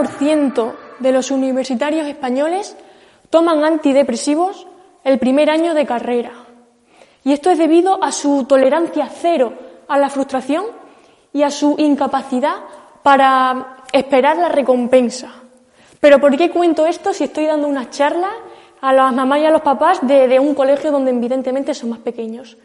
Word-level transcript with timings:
el 0.00 0.08
30% 0.08 0.74
de 0.98 1.12
los 1.12 1.30
universitarios 1.30 2.06
españoles 2.06 2.76
toman 3.30 3.64
antidepresivos 3.64 4.66
el 5.04 5.18
primer 5.18 5.50
año 5.50 5.74
de 5.74 5.86
carrera. 5.86 6.32
Y 7.24 7.32
esto 7.32 7.50
es 7.50 7.58
debido 7.58 8.02
a 8.02 8.12
su 8.12 8.44
tolerancia 8.44 9.08
cero 9.08 9.52
a 9.88 9.98
la 9.98 10.08
frustración 10.08 10.64
y 11.32 11.42
a 11.42 11.50
su 11.50 11.74
incapacidad 11.78 12.56
para 13.02 13.84
esperar 13.92 14.36
la 14.38 14.48
recompensa. 14.48 15.32
Pero 16.00 16.20
¿por 16.20 16.36
qué 16.36 16.50
cuento 16.50 16.86
esto 16.86 17.12
si 17.12 17.24
estoy 17.24 17.46
dando 17.46 17.66
una 17.66 17.90
charla 17.90 18.30
a 18.80 18.92
las 18.92 19.12
mamás 19.12 19.40
y 19.40 19.46
a 19.46 19.50
los 19.50 19.62
papás 19.62 20.06
de, 20.06 20.28
de 20.28 20.38
un 20.38 20.54
colegio 20.54 20.90
donde 20.90 21.10
evidentemente 21.10 21.74
son 21.74 21.90
más 21.90 22.00
pequeños? 22.00 22.56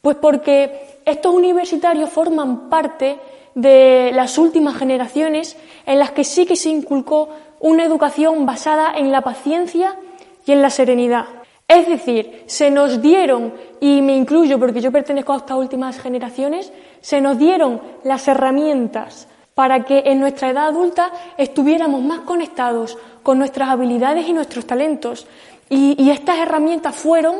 Pues 0.00 0.16
porque 0.16 1.00
estos 1.04 1.34
universitarios 1.34 2.10
forman 2.10 2.70
parte 2.70 3.18
de 3.56 4.10
las 4.12 4.36
últimas 4.36 4.76
generaciones 4.76 5.56
en 5.86 5.98
las 5.98 6.10
que 6.10 6.24
sí 6.24 6.44
que 6.44 6.56
se 6.56 6.68
inculcó 6.68 7.30
una 7.58 7.84
educación 7.84 8.44
basada 8.44 8.92
en 8.94 9.10
la 9.10 9.22
paciencia 9.22 9.96
y 10.44 10.52
en 10.52 10.60
la 10.60 10.68
serenidad. 10.68 11.24
Es 11.66 11.88
decir, 11.88 12.44
se 12.46 12.70
nos 12.70 13.00
dieron, 13.00 13.54
y 13.80 14.02
me 14.02 14.14
incluyo 14.14 14.58
porque 14.58 14.82
yo 14.82 14.92
pertenezco 14.92 15.32
a 15.32 15.38
estas 15.38 15.56
últimas 15.56 15.98
generaciones, 15.98 16.70
se 17.00 17.22
nos 17.22 17.38
dieron 17.38 17.80
las 18.04 18.28
herramientas 18.28 19.26
para 19.54 19.84
que 19.84 20.02
en 20.04 20.20
nuestra 20.20 20.50
edad 20.50 20.66
adulta 20.66 21.10
estuviéramos 21.38 22.02
más 22.02 22.20
conectados 22.20 22.98
con 23.22 23.38
nuestras 23.38 23.70
habilidades 23.70 24.28
y 24.28 24.34
nuestros 24.34 24.66
talentos. 24.66 25.26
Y, 25.70 26.00
y 26.00 26.10
estas 26.10 26.38
herramientas 26.38 26.94
fueron 26.94 27.36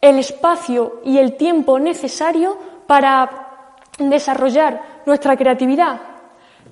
el 0.00 0.18
espacio 0.18 1.02
y 1.04 1.18
el 1.18 1.36
tiempo 1.36 1.78
necesario 1.78 2.56
para 2.86 3.41
desarrollar 4.10 4.80
nuestra 5.06 5.36
creatividad. 5.36 6.00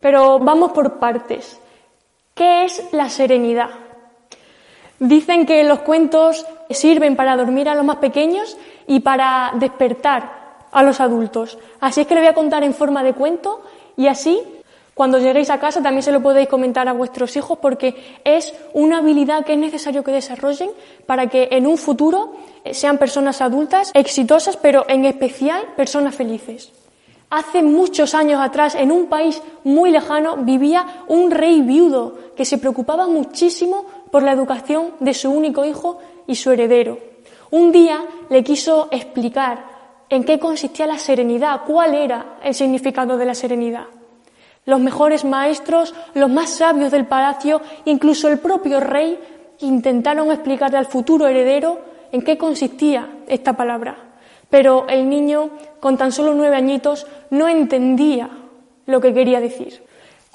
Pero 0.00 0.38
vamos 0.38 0.72
por 0.72 0.98
partes. 0.98 1.60
¿Qué 2.34 2.64
es 2.64 2.82
la 2.92 3.08
serenidad? 3.08 3.70
Dicen 4.98 5.46
que 5.46 5.64
los 5.64 5.80
cuentos 5.80 6.46
sirven 6.70 7.16
para 7.16 7.36
dormir 7.36 7.68
a 7.68 7.74
los 7.74 7.84
más 7.84 7.96
pequeños 7.96 8.56
y 8.86 9.00
para 9.00 9.52
despertar 9.54 10.40
a 10.70 10.82
los 10.82 11.00
adultos. 11.00 11.58
Así 11.80 12.02
es 12.02 12.06
que 12.06 12.14
le 12.14 12.20
voy 12.20 12.30
a 12.30 12.34
contar 12.34 12.62
en 12.64 12.74
forma 12.74 13.02
de 13.02 13.14
cuento 13.14 13.62
y 13.96 14.06
así 14.06 14.40
cuando 14.94 15.18
lleguéis 15.18 15.48
a 15.48 15.58
casa 15.58 15.82
también 15.82 16.02
se 16.02 16.12
lo 16.12 16.20
podéis 16.20 16.48
comentar 16.48 16.86
a 16.86 16.92
vuestros 16.92 17.34
hijos 17.36 17.58
porque 17.58 18.18
es 18.24 18.54
una 18.74 18.98
habilidad 18.98 19.44
que 19.44 19.54
es 19.54 19.58
necesario 19.58 20.04
que 20.04 20.12
desarrollen 20.12 20.70
para 21.06 21.28
que 21.28 21.48
en 21.52 21.66
un 21.66 21.78
futuro 21.78 22.34
sean 22.72 22.98
personas 22.98 23.40
adultas 23.40 23.90
exitosas, 23.94 24.58
pero 24.58 24.84
en 24.88 25.06
especial 25.06 25.62
personas 25.76 26.14
felices. 26.14 26.72
Hace 27.30 27.62
muchos 27.62 28.16
años 28.16 28.40
atrás, 28.40 28.74
en 28.74 28.90
un 28.90 29.06
país 29.06 29.40
muy 29.62 29.92
lejano, 29.92 30.38
vivía 30.38 31.04
un 31.06 31.30
rey 31.30 31.62
viudo 31.62 32.18
que 32.34 32.44
se 32.44 32.58
preocupaba 32.58 33.06
muchísimo 33.06 33.86
por 34.10 34.24
la 34.24 34.32
educación 34.32 34.94
de 34.98 35.14
su 35.14 35.30
único 35.30 35.64
hijo 35.64 35.98
y 36.26 36.34
su 36.34 36.50
heredero. 36.50 36.98
Un 37.52 37.70
día 37.70 38.04
le 38.30 38.42
quiso 38.42 38.88
explicar 38.90 39.64
en 40.08 40.24
qué 40.24 40.40
consistía 40.40 40.88
la 40.88 40.98
serenidad, 40.98 41.60
cuál 41.64 41.94
era 41.94 42.38
el 42.42 42.52
significado 42.52 43.16
de 43.16 43.26
la 43.26 43.34
serenidad. 43.36 43.86
Los 44.66 44.80
mejores 44.80 45.24
maestros, 45.24 45.94
los 46.14 46.28
más 46.28 46.50
sabios 46.50 46.90
del 46.90 47.06
palacio, 47.06 47.60
incluso 47.84 48.26
el 48.26 48.40
propio 48.40 48.80
rey, 48.80 49.16
intentaron 49.60 50.32
explicarle 50.32 50.78
al 50.78 50.86
futuro 50.86 51.28
heredero 51.28 51.78
en 52.10 52.22
qué 52.22 52.36
consistía 52.36 53.08
esta 53.28 53.52
palabra. 53.52 54.09
Pero 54.50 54.86
el 54.88 55.08
niño, 55.08 55.50
con 55.78 55.96
tan 55.96 56.12
solo 56.12 56.34
nueve 56.34 56.56
añitos, 56.56 57.06
no 57.30 57.48
entendía 57.48 58.28
lo 58.86 59.00
que 59.00 59.14
quería 59.14 59.40
decir. 59.40 59.82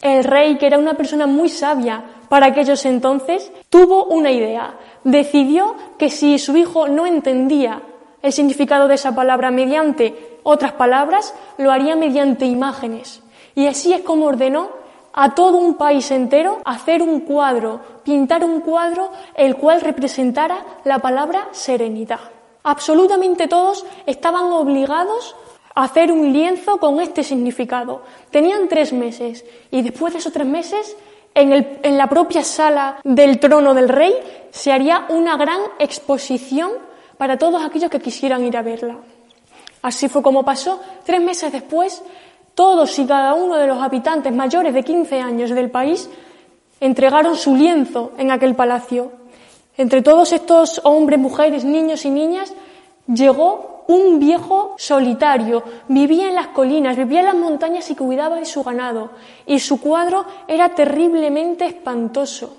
El 0.02 0.24
rey, 0.24 0.58
que 0.58 0.68
era 0.68 0.78
una 0.80 0.96
persona 0.96 1.28
muy 1.28 1.50
sabia 1.50 2.04
para 2.30 2.48
aquellos 2.48 2.86
entonces, 2.86 3.52
tuvo 3.70 4.06
una 4.06 4.32
idea. 4.32 4.76
Decidió 5.04 5.76
que 5.98 6.10
si 6.10 6.40
su 6.40 6.56
hijo 6.58 6.88
no 6.88 7.06
entendía 7.06 7.82
el 8.22 8.34
significado 8.34 8.88
de 8.88 8.96
esa 8.96 9.14
palabra 9.14 9.52
mediante 9.52 10.40
otras 10.44 10.74
palabras, 10.74 11.34
lo 11.58 11.72
haría 11.72 11.96
mediante 11.96 12.46
imágenes. 12.46 13.22
Y 13.54 13.68
así 13.68 13.94
es 13.94 14.02
como 14.02 14.26
ordenó 14.26 14.70
a 15.14 15.34
todo 15.34 15.58
un 15.58 15.76
país 15.76 16.12
entero 16.12 16.60
hacer 16.66 17.02
un 17.02 17.22
cuadro, 17.22 17.80
pintar 18.04 18.44
un 18.44 18.62
cuadro 18.62 19.12
el 19.34 19.56
cual 19.56 19.82
representara 19.82 20.58
la 20.84 21.00
palabra 21.00 21.48
serenidad. 21.52 22.20
Absolutamente 22.66 23.48
todos 23.48 23.86
estaban 24.08 24.52
obligados 24.52 25.36
a 25.76 25.84
hacer 25.84 26.12
un 26.12 26.34
lienzo 26.34 26.78
con 26.78 27.00
este 27.00 27.24
significado. 27.24 28.02
Tenían 28.32 28.68
tres 28.68 28.92
meses 28.92 29.46
y 29.70 29.84
después 29.84 30.14
de 30.14 30.20
esos 30.20 30.34
tres 30.34 30.48
meses, 30.48 30.98
en, 31.36 31.80
en 31.84 31.98
la 31.98 32.08
propia 32.08 32.44
sala 32.44 32.98
del 33.04 33.40
trono 33.40 33.76
del 33.76 33.88
rey, 33.88 34.16
se 34.50 34.72
haría 34.72 35.06
una 35.10 35.38
gran 35.38 35.60
exposición 35.78 36.72
para 37.20 37.38
todos 37.38 37.64
aquellos 37.64 37.92
que 37.92 38.00
quisieran 38.00 38.44
ir 38.44 38.58
a 38.58 38.64
verla. 38.64 38.98
Así 39.84 40.10
fue 40.10 40.24
como 40.24 40.44
pasó. 40.44 40.82
Tres 41.06 41.22
meses 41.22 41.52
después, 41.52 42.02
todos 42.56 42.98
y 42.98 43.06
cada 43.06 43.36
uno 43.36 43.58
de 43.58 43.68
los 43.68 43.80
habitantes 43.80 44.34
mayores 44.34 44.74
de 44.74 44.82
15 44.82 45.22
años 45.22 45.52
del 45.52 45.70
país 45.70 46.10
entregaron 46.80 47.36
su 47.36 47.56
lienzo 47.56 48.14
en 48.18 48.32
aquel 48.32 48.56
palacio. 48.56 49.12
Entre 49.78 50.02
todos 50.02 50.32
estos 50.32 50.82
hombres, 50.84 51.20
mujeres, 51.20 51.66
niños 51.66 52.06
y 52.06 52.10
niñas, 52.10 52.54
llegó 53.08 53.84
un 53.88 54.20
viejo 54.20 54.76
solitario, 54.78 55.64
vivía 55.90 56.30
en 56.30 56.36
las 56.36 56.48
colinas, 56.48 56.98
vivía 56.98 57.20
en 57.20 57.26
las 57.26 57.36
montañas 57.36 57.90
y 57.92 57.96
cuidaba 57.96 58.38
de 58.38 58.46
su 58.46 58.64
ganado, 58.64 59.12
y 59.46 59.60
su 59.60 59.80
cuadro 59.80 60.26
era 60.48 60.70
terriblemente 60.70 61.66
espantoso. 61.66 62.58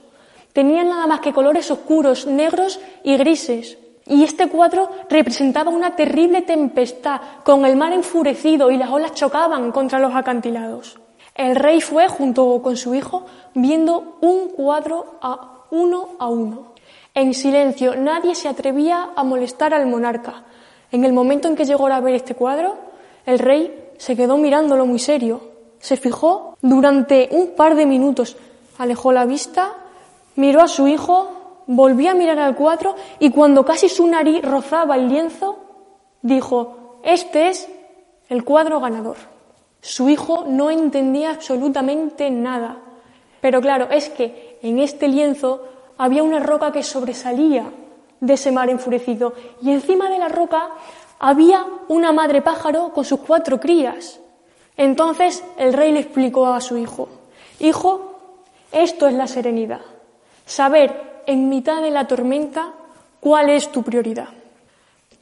Tenía 0.53 0.85
nada 0.85 1.07
más 1.07 1.21
que 1.21 1.33
colores 1.33 1.71
oscuros, 1.71 2.27
negros 2.27 2.81
y 3.03 3.17
grises. 3.17 3.79
Y 4.07 4.23
este 4.23 4.49
cuadro 4.49 4.89
representaba 5.11 5.71
una 5.71 5.97
terrible 5.97 6.43
tempestad, 6.43 7.21
con 7.43 7.65
el 7.67 7.77
mar 7.77 7.93
enfurecido 7.93 8.71
y 8.71 8.77
las 8.77 8.91
olas 8.91 9.15
chocaban 9.15 9.73
contra 9.73 9.99
los 9.99 10.15
acantilados. 10.15 10.99
El 11.35 11.57
rey 11.57 11.81
fue, 11.81 12.09
junto 12.09 12.63
con 12.63 12.77
su 12.77 12.95
hijo, 12.95 13.27
viendo 13.53 14.17
un 14.21 14.49
cuadro 14.51 15.19
a 15.21 15.65
uno 15.71 16.11
a 16.21 16.29
uno. 16.29 16.76
En 17.17 17.33
silencio, 17.33 17.97
nadie 17.97 18.35
se 18.35 18.47
atrevía 18.47 19.09
a 19.17 19.25
molestar 19.25 19.73
al 19.73 19.87
monarca. 19.87 20.45
En 20.93 21.03
el 21.03 21.15
momento 21.15 21.49
en 21.49 21.57
que 21.57 21.65
llegó 21.65 21.87
a 21.87 22.01
ver 22.01 22.15
este 22.15 22.35
cuadro, 22.35 22.77
el 23.25 23.39
rey 23.39 23.89
se 23.97 24.15
quedó 24.15 24.37
mirándolo 24.37 24.85
muy 24.85 24.99
serio. 24.99 25.41
Se 25.79 25.97
fijó 25.97 26.59
durante 26.61 27.31
un 27.33 27.53
par 27.57 27.75
de 27.75 27.87
minutos, 27.87 28.37
alejó 28.77 29.13
la 29.13 29.25
vista, 29.25 29.73
miró 30.35 30.61
a 30.61 30.69
su 30.69 30.89
hijo, 30.89 31.63
volvió 31.67 32.11
a 32.11 32.15
mirar 32.15 32.39
al 32.39 32.55
cuadro 32.55 32.95
y 33.19 33.31
cuando 33.31 33.65
casi 33.65 33.89
su 33.89 34.07
nariz 34.07 34.43
rozaba 34.43 34.97
el 34.97 35.09
lienzo, 35.09 35.57
dijo, 36.21 36.99
este 37.03 37.49
es 37.49 37.67
el 38.29 38.45
cuadro 38.45 38.79
ganador. 38.79 39.17
Su 39.81 40.11
hijo 40.11 40.45
no 40.47 40.71
entendía 40.71 41.31
absolutamente 41.31 42.31
nada. 42.31 42.77
Pero 43.41 43.63
claro, 43.63 43.89
es 43.91 44.11
que 44.11 44.59
en 44.61 44.81
este 44.81 45.09
lienzo 45.09 45.76
había 45.99 46.23
una 46.23 46.41
roca 46.41 46.73
que 46.73 46.83
sobresalía 46.83 47.71
de 48.21 48.35
ese 48.35 48.53
mar 48.53 48.71
enfurecido 48.71 49.35
y 49.63 49.71
encima 49.71 50.09
de 50.09 50.19
la 50.19 50.29
roca 50.29 50.69
había 51.19 51.65
una 51.89 52.13
madre 52.13 52.43
pájaro 52.43 52.93
con 52.93 53.05
sus 53.05 53.21
cuatro 53.21 53.61
crías. 53.61 54.21
Entonces 54.77 55.43
el 55.57 55.73
rey 55.73 55.93
le 55.93 56.01
explicó 56.01 56.47
a 56.47 56.61
su 56.61 56.77
hijo, 56.77 57.09
Hijo, 57.59 58.19
esto 58.73 59.09
es 59.09 59.15
la 59.15 59.27
serenidad, 59.27 59.81
saber 60.45 61.23
en 61.27 61.49
mitad 61.49 61.81
de 61.81 61.91
la 61.91 62.07
tormenta 62.07 62.75
cuál 63.21 63.49
es 63.49 63.73
tu 63.73 63.83
prioridad. 63.83 64.29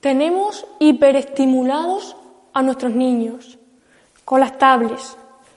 Tenemos 0.00 0.66
hiperestimulados 0.80 2.16
a 2.52 2.62
nuestros 2.62 2.92
niños 2.92 3.58
con 4.24 4.40
las 4.40 4.58
tablets, 4.58 5.16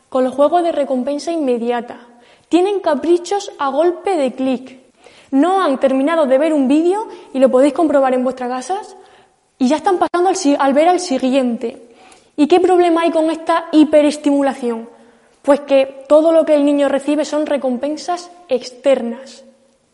con 0.10 0.24
los 0.24 0.34
juegos 0.34 0.64
de 0.64 0.72
recompensa 0.72 1.32
inmediata. 1.32 2.00
Tienen 2.48 2.80
caprichos 2.80 3.52
a 3.60 3.70
golpe 3.70 4.16
de 4.16 4.34
clic. 4.34 4.87
No 5.32 5.62
han 5.62 5.80
terminado 5.80 6.26
de 6.26 6.38
ver 6.38 6.54
un 6.54 6.68
vídeo 6.68 7.08
y 7.34 7.40
lo 7.40 7.50
podéis 7.50 7.74
comprobar 7.74 8.14
en 8.14 8.24
vuestras 8.24 8.50
casas 8.50 8.96
y 9.60 9.68
ya 9.68 9.78
están 9.78 9.98
pasando 9.98 10.32
al, 10.60 10.74
ver 10.74 10.88
al 10.88 11.00
siguiente. 11.00 11.90
¿Y 12.36 12.48
qué 12.48 12.60
problema 12.60 13.02
hay 13.02 13.12
con 13.12 13.30
esta 13.32 13.66
hiperestimulación? 13.72 14.90
Pues 15.42 15.62
que 15.62 16.06
todo 16.08 16.32
lo 16.32 16.46
que 16.46 16.56
el 16.56 16.66
niño 16.66 16.90
recibe 16.90 17.26
son 17.26 17.46
recompensas 17.46 18.32
externas. 18.48 19.44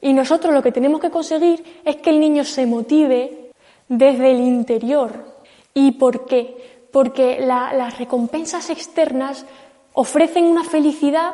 Y 0.01 0.12
nosotros 0.13 0.53
lo 0.53 0.62
que 0.62 0.71
tenemos 0.71 1.00
que 1.00 1.09
conseguir 1.09 1.63
es 1.86 1.95
que 1.97 2.09
el 2.09 2.19
niño 2.19 2.44
se 2.44 2.65
motive 2.65 3.51
desde 3.88 4.31
el 4.31 4.41
interior. 4.41 5.25
¿Y 5.74 5.91
por 5.91 6.25
qué? 6.25 6.88
Porque 6.91 7.39
las 7.39 7.97
recompensas 7.97 8.69
externas 8.69 9.45
ofrecen 9.94 10.45
una 10.45 10.63
felicidad 10.63 11.33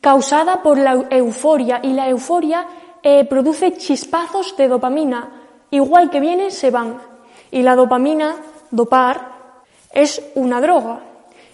causada 0.00 0.62
por 0.62 0.78
la 0.78 1.06
euforia 1.10 1.80
y 1.82 1.92
la 1.92 2.08
euforia 2.08 2.66
eh, 3.02 3.24
produce 3.24 3.76
chispazos 3.76 4.56
de 4.56 4.68
dopamina. 4.68 5.28
Igual 5.70 6.10
que 6.10 6.20
vienen, 6.20 6.50
se 6.50 6.70
van. 6.70 7.00
Y 7.50 7.62
la 7.62 7.76
dopamina, 7.76 8.36
dopar, 8.70 9.32
es 9.92 10.22
una 10.34 10.60
droga. 10.60 11.00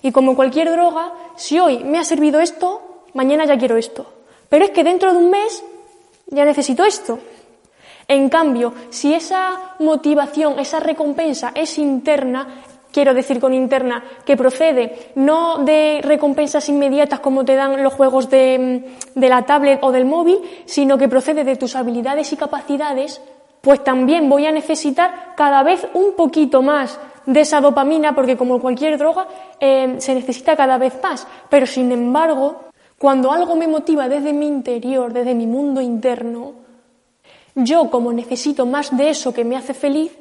Y 0.03 0.12
como 0.12 0.35
cualquier 0.35 0.71
droga, 0.71 1.12
si 1.37 1.59
hoy 1.59 1.85
me 1.85 1.99
ha 1.99 2.05
servido 2.05 2.41
esto, 2.41 3.05
mañana 3.15 3.44
ya 3.44 3.59
quiero 3.59 3.77
esto. 3.77 4.06
Pero 4.49 4.65
es 4.65 4.71
que 4.71 4.85
dentro 4.85 5.12
de 5.12 5.19
un 5.19 5.31
mes 5.31 5.62
ya 6.26 6.44
necesito 6.44 6.85
esto. 6.85 7.19
En 8.09 8.29
cambio, 8.29 8.73
si 8.91 9.15
esa 9.15 9.76
motivación, 9.79 10.59
esa 10.59 10.81
recompensa 10.81 11.53
es 11.55 11.79
interna, 11.79 12.65
quiero 12.93 13.15
decir 13.15 13.41
con 13.41 13.55
interna, 13.55 14.03
que 14.25 14.37
procede 14.37 15.13
no 15.15 15.59
de 15.59 16.01
recompensas 16.03 16.69
inmediatas 16.69 17.21
como 17.21 17.45
te 17.45 17.55
dan 17.55 17.83
los 17.83 17.95
juegos 17.95 18.31
de, 18.31 18.85
de, 19.15 19.29
la 19.29 19.43
tablet 19.43 19.79
o 19.83 19.93
del 19.93 20.05
móvil, 20.05 20.39
sino 20.67 20.99
que 20.99 21.09
procede 21.09 21.45
de 21.45 21.57
tus 21.57 21.77
habilidades 21.77 22.33
y 22.33 22.37
capacidades, 22.37 23.21
pues 23.61 23.85
también 23.85 24.29
voy 24.29 24.47
a 24.47 24.53
necesitar 24.53 25.35
cada 25.37 25.63
vez 25.63 25.87
un 25.95 26.15
poquito 26.17 26.63
más 26.63 26.99
de 27.27 27.41
esa 27.41 27.61
dopamina, 27.61 28.15
porque 28.15 28.37
como 28.37 28.61
cualquier 28.61 28.99
droga, 28.99 29.27
eh, 29.61 29.97
se 29.99 30.15
necesita 30.15 30.57
cada 30.57 30.79
vez 30.79 30.99
más. 31.03 31.27
Pero 31.49 31.67
sin 31.67 31.93
embargo, 31.93 32.63
cuando 32.99 33.31
algo 33.31 33.57
me 33.57 33.69
motiva 33.69 34.09
desde 34.09 34.33
mi 34.33 34.47
interior, 34.47 35.13
desde 35.13 35.35
mi 35.35 35.47
mundo 35.47 35.81
interno, 35.81 36.53
yo 37.55 37.91
como 37.91 38.13
necesito 38.13 38.67
más 38.67 38.97
de 38.97 39.11
eso 39.11 39.33
que 39.33 39.45
me 39.45 39.57
hace 39.57 39.75
feliz, 39.75 40.13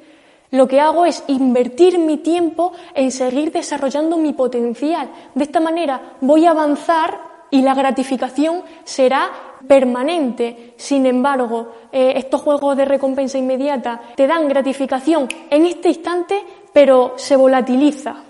lo 0.52 0.68
que 0.68 0.80
hago 0.80 1.06
es 1.06 1.24
invertir 1.28 2.00
mi 2.00 2.18
tiempo 2.18 2.74
en 2.94 3.12
seguir 3.12 3.52
desarrollando 3.52 4.18
mi 4.18 4.34
potencial. 4.34 5.10
De 5.36 5.44
esta 5.44 5.60
manera 5.60 6.16
voy 6.22 6.46
a 6.46 6.52
avanzar 6.52 7.30
y 7.52 7.62
la 7.62 7.76
gratificación 7.76 8.64
será 8.84 9.30
permanente. 9.68 10.74
Sin 10.78 11.06
embargo, 11.06 11.74
eh, 11.92 12.14
estos 12.16 12.42
juegos 12.42 12.78
de 12.78 12.86
recompensa 12.86 13.38
inmediata 13.38 14.02
te 14.16 14.28
dan 14.28 14.48
gratificación 14.48 15.28
en 15.50 15.66
este 15.66 15.90
instante, 15.90 16.44
pero 16.74 17.14
se 17.16 17.36
volatiliza. 17.36 18.24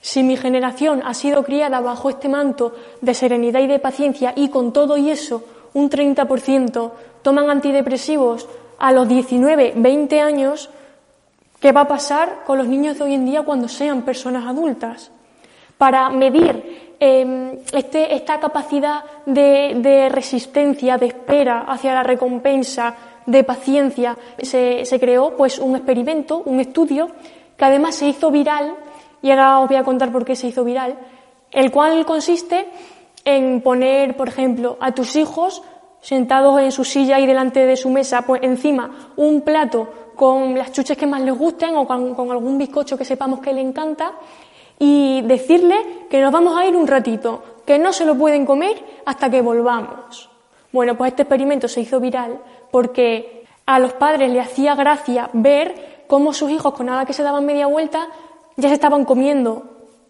Si 0.00 0.22
mi 0.22 0.36
generación 0.36 1.02
ha 1.04 1.12
sido 1.12 1.44
criada 1.44 1.80
bajo 1.80 2.08
este 2.08 2.28
manto 2.28 2.72
de 3.02 3.12
serenidad 3.12 3.60
y 3.60 3.66
de 3.66 3.78
paciencia 3.78 4.32
y 4.34 4.48
con 4.48 4.72
todo 4.72 4.96
y 4.96 5.10
eso 5.10 5.44
un 5.74 5.90
30% 5.90 6.90
toman 7.22 7.50
antidepresivos 7.50 8.48
a 8.78 8.92
los 8.92 9.06
19, 9.06 9.74
20 9.76 10.20
años, 10.20 10.70
¿qué 11.60 11.72
va 11.72 11.82
a 11.82 11.88
pasar 11.88 12.42
con 12.44 12.58
los 12.58 12.66
niños 12.66 12.98
de 12.98 13.04
hoy 13.04 13.14
en 13.14 13.26
día 13.26 13.42
cuando 13.42 13.68
sean 13.68 14.02
personas 14.02 14.46
adultas? 14.46 15.12
Para 15.78 16.10
medir 16.10 16.96
em, 16.98 17.58
este, 17.72 18.14
esta 18.14 18.40
capacidad 18.40 19.04
de, 19.26 19.74
de, 19.76 20.08
resistencia, 20.08 20.98
de 20.98 21.06
espera 21.06 21.60
hacia 21.68 21.94
la 21.94 22.02
recompensa, 22.02 22.94
de 23.26 23.44
paciencia, 23.44 24.16
se, 24.42 24.84
se 24.84 24.98
creó 24.98 25.36
pues 25.36 25.58
un 25.58 25.76
experimento, 25.76 26.42
un 26.44 26.60
estudio, 26.60 27.10
que 27.56 27.64
además 27.64 27.94
se 27.94 28.08
hizo 28.08 28.30
viral, 28.30 28.74
y 29.22 29.30
ahora 29.30 29.60
os 29.60 29.68
voy 29.68 29.76
a 29.76 29.84
contar 29.84 30.10
por 30.10 30.24
qué 30.24 30.34
se 30.34 30.48
hizo 30.48 30.64
viral, 30.64 30.98
el 31.50 31.70
cual 31.70 32.04
consiste 32.06 32.66
en 33.24 33.60
poner, 33.60 34.16
por 34.16 34.28
ejemplo, 34.28 34.76
a 34.80 34.92
tus 34.92 35.16
hijos 35.16 35.62
sentados 36.00 36.60
en 36.60 36.72
su 36.72 36.84
silla 36.84 37.20
y 37.20 37.26
delante 37.26 37.66
de 37.66 37.76
su 37.76 37.90
mesa, 37.90 38.22
pues 38.22 38.42
encima 38.42 39.12
un 39.16 39.42
plato 39.42 39.88
con 40.20 40.54
las 40.54 40.70
chuches 40.70 40.98
que 40.98 41.06
más 41.06 41.22
les 41.22 41.34
gusten 41.34 41.74
o 41.76 41.86
con, 41.86 42.30
algún 42.30 42.58
bizcocho 42.58 42.98
que 42.98 43.06
sepamos 43.06 43.40
que 43.40 43.54
le 43.54 43.62
encanta 43.62 44.12
y 44.78 45.22
decirle 45.22 46.04
que 46.10 46.20
nos 46.20 46.30
vamos 46.30 46.58
a 46.58 46.66
ir 46.66 46.76
un 46.76 46.86
ratito, 46.86 47.42
que 47.64 47.78
no 47.78 47.90
se 47.90 48.04
lo 48.04 48.14
pueden 48.18 48.44
comer 48.44 48.84
hasta 49.06 49.30
que 49.30 49.40
volvamos. 49.40 50.28
Bueno, 50.72 50.94
pues 50.94 51.12
este 51.12 51.22
experimento 51.22 51.68
se 51.68 51.80
hizo 51.80 52.00
viral 52.00 52.38
porque 52.70 53.46
a 53.64 53.78
los 53.78 53.94
padres 53.94 54.30
le 54.30 54.42
hacía 54.42 54.74
gracia 54.74 55.30
ver 55.32 56.04
cómo 56.06 56.34
sus 56.34 56.50
hijos, 56.50 56.74
con 56.74 56.84
nada 56.84 57.06
que 57.06 57.14
se 57.14 57.22
daban 57.22 57.46
media 57.46 57.66
vuelta, 57.66 58.06
ya 58.58 58.68
se 58.68 58.74
estaban 58.74 59.06
comiendo 59.06 59.62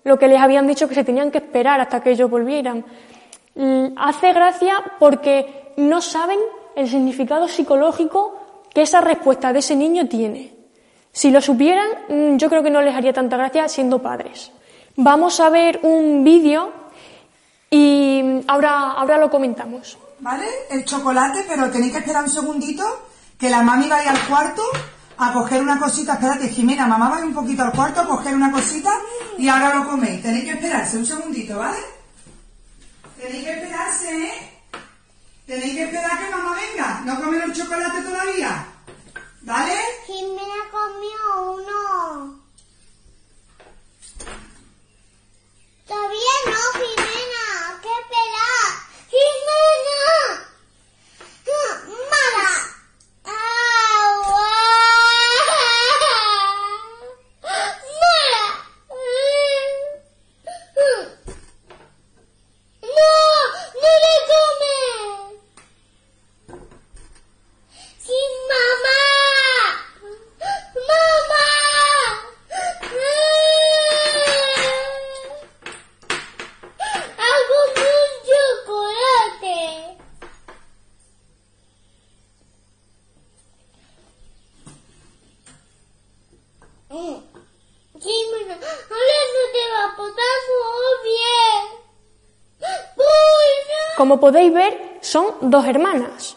lo 0.03 0.19
que 0.19 0.27
les 0.27 0.41
habían 0.41 0.67
dicho 0.67 0.89
que 0.89 0.97
se 0.97 1.05
tenían 1.05 1.31
que 1.31 1.39
esperar 1.39 1.81
hasta 1.81 2.03
que 2.03 2.11
ellos 2.11 2.29
volvieran. 2.29 2.85
Hace 3.97 4.33
gracia 4.33 4.75
porque 4.99 5.73
no 5.77 6.01
saben 6.01 6.41
el 6.75 6.89
significado 6.89 7.47
psicológico 7.47 8.40
que 8.75 8.83
esa 8.83 9.01
respuesta 9.01 9.53
de 9.53 9.59
ese 9.59 9.77
niño 9.77 10.09
tiene. 10.09 10.55
Si 11.13 11.31
lo 11.31 11.41
supieran, 11.41 11.89
mm, 12.09 12.37
yo 12.37 12.49
creo 12.49 12.63
que 12.63 12.71
no 12.71 12.83
les 12.83 12.95
haría 12.95 13.13
tanta 13.13 13.37
gracia 13.37 13.69
siendo 13.69 14.01
padres. 14.01 14.53
Vamos 14.97 15.41
a 15.41 15.51
ver 15.51 15.81
un 15.83 16.23
vídeo 16.25 16.73
y 17.71 18.43
ahora, 18.47 18.93
ahora 18.93 19.19
lo 19.19 19.31
comentamos. 19.31 19.99
¿Vale? 20.21 20.47
El 20.71 20.85
chocolate, 20.85 21.45
pero 21.49 21.71
tenéis 21.71 21.93
que 21.93 21.99
esperar 21.99 22.25
un 22.25 22.31
segundito, 22.31 22.85
que 23.39 23.49
la 23.49 23.63
mami 23.63 23.89
vaya 23.89 24.11
al 24.11 24.27
cuarto 24.29 24.63
a 25.17 25.33
coger 25.33 25.63
una 25.63 25.79
cosita. 25.79 26.15
Espérate, 26.15 26.49
Jimena, 26.49 26.87
mamá 26.87 27.09
vaya 27.09 27.25
un 27.25 27.35
poquito 27.35 27.63
al 27.63 27.73
cuarto 27.73 28.01
a 28.01 28.07
coger 28.07 28.35
una 28.35 28.53
cosita 28.53 28.91
y 29.39 29.49
ahora 29.49 29.75
lo 29.75 29.89
coméis. 29.89 30.23
Tenéis 30.23 30.45
que 30.45 30.51
esperarse 30.51 30.99
un 30.99 31.07
segundito, 31.07 31.59
¿vale? 31.59 31.79
Tenéis 33.19 33.45
que 33.45 33.53
esperarse, 33.53 34.27
¿eh? 34.27 34.60
Tenéis 35.51 35.75
que 35.75 35.83
esperar 35.83 36.17
que 36.17 36.31
mamá 36.31 36.55
venga. 36.55 37.01
¿No 37.05 37.21
comen 37.21 37.43
el 37.43 37.53
chocolate 37.53 38.03
todavía? 38.03 38.65
¿Vale? 39.41 39.75
Jimena 40.07 40.61
comió 40.71 41.57
uno. 41.57 42.40
Como 93.97 94.19
podéis 94.19 94.53
ver, 94.53 94.99
son 95.01 95.27
dos 95.43 95.67
hermanas. 95.67 96.37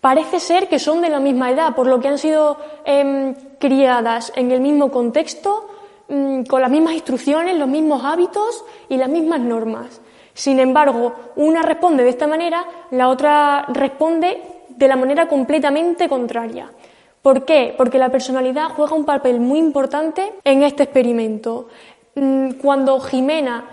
Parece 0.00 0.40
ser 0.40 0.68
que 0.68 0.78
son 0.78 1.00
de 1.00 1.08
la 1.08 1.18
misma 1.18 1.50
edad, 1.50 1.74
por 1.74 1.86
lo 1.86 1.98
que 2.00 2.08
han 2.08 2.18
sido 2.18 2.58
em, 2.84 3.34
criadas 3.58 4.32
en 4.36 4.52
el 4.52 4.60
mismo 4.60 4.90
contexto, 4.90 5.68
mm, 6.08 6.44
con 6.44 6.60
las 6.60 6.70
mismas 6.70 6.94
instrucciones, 6.94 7.56
los 7.56 7.68
mismos 7.68 8.04
hábitos 8.04 8.64
y 8.88 8.98
las 8.98 9.08
mismas 9.08 9.40
normas. 9.40 10.00
Sin 10.34 10.60
embargo, 10.60 11.14
una 11.36 11.62
responde 11.62 12.04
de 12.04 12.10
esta 12.10 12.26
manera, 12.26 12.64
la 12.90 13.08
otra 13.08 13.64
responde 13.68 14.42
de 14.68 14.88
la 14.88 14.96
manera 14.96 15.26
completamente 15.26 16.08
contraria. 16.08 16.70
¿Por 17.26 17.44
qué? 17.44 17.74
Porque 17.76 17.98
la 17.98 18.08
personalidad 18.08 18.68
juega 18.68 18.94
un 18.94 19.04
papel 19.04 19.40
muy 19.40 19.58
importante 19.58 20.34
en 20.44 20.62
este 20.62 20.84
experimento. 20.84 21.66
Mm, 22.14 22.52
cuando 22.52 23.00
Jimena 23.00 23.64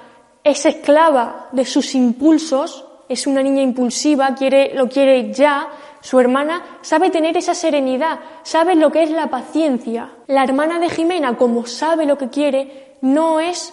es 0.43 0.65
esclava 0.65 1.49
de 1.51 1.63
sus 1.63 1.93
impulsos, 1.93 2.83
es 3.07 3.27
una 3.27 3.43
niña 3.43 3.61
impulsiva, 3.61 4.33
quiere, 4.33 4.73
lo 4.73 4.89
quiere 4.89 5.31
ya, 5.31 5.69
su 6.01 6.19
hermana 6.19 6.79
sabe 6.81 7.11
tener 7.11 7.37
esa 7.37 7.53
serenidad, 7.53 8.21
sabe 8.41 8.73
lo 8.73 8.91
que 8.91 9.03
es 9.03 9.11
la 9.11 9.27
paciencia. 9.27 10.09
La 10.25 10.43
hermana 10.43 10.79
de 10.79 10.89
Jimena, 10.89 11.37
como 11.37 11.67
sabe 11.67 12.07
lo 12.07 12.17
que 12.17 12.29
quiere, 12.29 12.95
no 13.01 13.39
es 13.39 13.71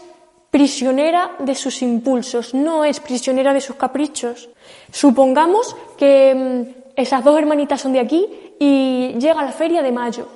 prisionera 0.51 1.31
de 1.39 1.55
sus 1.55 1.81
impulsos, 1.81 2.53
no 2.53 2.85
es 2.85 3.01
prisionera 3.01 3.55
de 3.55 3.63
sus 3.63 3.77
caprichos. 3.77 4.51
Supongamos 4.93 5.75
que 5.97 6.35
mm, 6.35 6.81
esas 6.97 7.25
dos 7.25 7.39
hermanitas 7.39 7.81
son 7.81 7.95
de 7.95 8.01
aquí 8.01 8.29
y 8.61 9.15
llega 9.19 9.43
la 9.43 9.53
feria 9.53 9.83
de 9.83 9.91
mayo. 9.91 10.29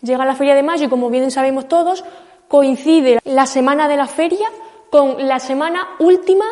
Llega 0.00 0.24
la 0.24 0.34
feria 0.34 0.54
de 0.54 0.62
mayo 0.62 0.86
y 0.86 0.88
como 0.88 1.10
bien 1.10 1.30
sabemos 1.30 1.68
todos, 1.68 2.02
coincide 2.48 3.20
la 3.24 3.46
semana 3.46 3.86
de 3.86 3.96
la 3.96 4.06
feria 4.06 4.48
con 4.90 5.28
la 5.28 5.38
semana 5.38 5.86
última 5.98 6.46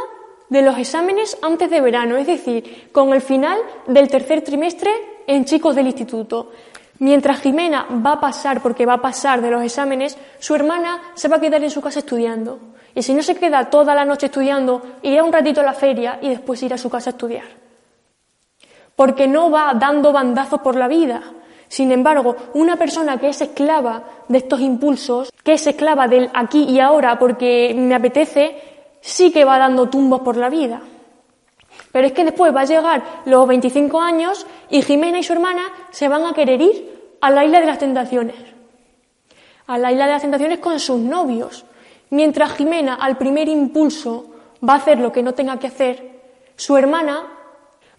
de 0.50 0.60
los 0.60 0.78
exámenes 0.78 1.38
antes 1.40 1.70
de 1.70 1.80
verano, 1.80 2.16
es 2.16 2.26
decir, 2.26 2.90
con 2.92 3.14
el 3.14 3.22
final 3.22 3.58
del 3.86 4.08
tercer 4.08 4.42
trimestre 4.42 4.90
en 5.26 5.46
chicos 5.46 5.74
del 5.74 5.86
instituto. 5.86 6.52
Mientras 6.98 7.40
Jimena 7.40 7.86
va 8.04 8.12
a 8.12 8.20
pasar, 8.20 8.60
porque 8.60 8.86
va 8.86 8.94
a 8.94 9.02
pasar 9.02 9.40
de 9.40 9.50
los 9.50 9.62
exámenes, 9.62 10.18
su 10.38 10.54
hermana 10.54 11.00
se 11.14 11.28
va 11.28 11.36
a 11.36 11.40
quedar 11.40 11.64
en 11.64 11.70
su 11.70 11.80
casa 11.80 12.00
estudiando. 12.00 12.58
Y 12.94 13.02
si 13.02 13.14
no 13.14 13.22
se 13.22 13.36
queda 13.36 13.70
toda 13.70 13.94
la 13.94 14.04
noche 14.04 14.26
estudiando, 14.26 14.82
irá 15.02 15.24
un 15.24 15.32
ratito 15.32 15.60
a 15.60 15.64
la 15.64 15.74
feria 15.74 16.18
y 16.20 16.28
después 16.28 16.62
irá 16.62 16.74
a 16.74 16.78
su 16.78 16.90
casa 16.90 17.10
a 17.10 17.12
estudiar. 17.12 17.65
Porque 18.96 19.28
no 19.28 19.50
va 19.50 19.74
dando 19.74 20.12
bandazos 20.12 20.60
por 20.60 20.74
la 20.74 20.88
vida. 20.88 21.22
Sin 21.68 21.92
embargo, 21.92 22.34
una 22.54 22.76
persona 22.76 23.18
que 23.18 23.28
es 23.28 23.40
esclava 23.40 24.02
de 24.28 24.38
estos 24.38 24.60
impulsos, 24.60 25.32
que 25.42 25.54
es 25.54 25.66
esclava 25.66 26.08
del 26.08 26.30
aquí 26.32 26.64
y 26.64 26.80
ahora 26.80 27.18
porque 27.18 27.74
me 27.76 27.94
apetece, 27.94 28.56
sí 29.00 29.30
que 29.30 29.44
va 29.44 29.58
dando 29.58 29.88
tumbos 29.88 30.20
por 30.20 30.36
la 30.36 30.48
vida. 30.48 30.80
Pero 31.92 32.06
es 32.06 32.12
que 32.12 32.24
después 32.24 32.54
va 32.54 32.62
a 32.62 32.66
llegar 32.66 33.02
los 33.24 33.46
25 33.46 34.00
años 34.00 34.46
y 34.70 34.82
Jimena 34.82 35.18
y 35.18 35.22
su 35.22 35.32
hermana 35.32 35.62
se 35.90 36.08
van 36.08 36.24
a 36.24 36.32
querer 36.32 36.60
ir 36.60 37.16
a 37.20 37.30
la 37.30 37.44
isla 37.44 37.60
de 37.60 37.66
las 37.66 37.78
tentaciones. 37.78 38.36
A 39.66 39.78
la 39.78 39.92
isla 39.92 40.06
de 40.06 40.12
las 40.12 40.22
tentaciones 40.22 40.58
con 40.58 40.78
sus 40.78 40.98
novios. 40.98 41.64
Mientras 42.10 42.52
Jimena, 42.52 42.94
al 42.94 43.16
primer 43.16 43.48
impulso, 43.48 44.26
va 44.66 44.74
a 44.74 44.76
hacer 44.76 44.98
lo 44.98 45.10
que 45.10 45.22
no 45.22 45.34
tenga 45.34 45.58
que 45.58 45.66
hacer, 45.66 46.20
su 46.54 46.76
hermana 46.76 47.35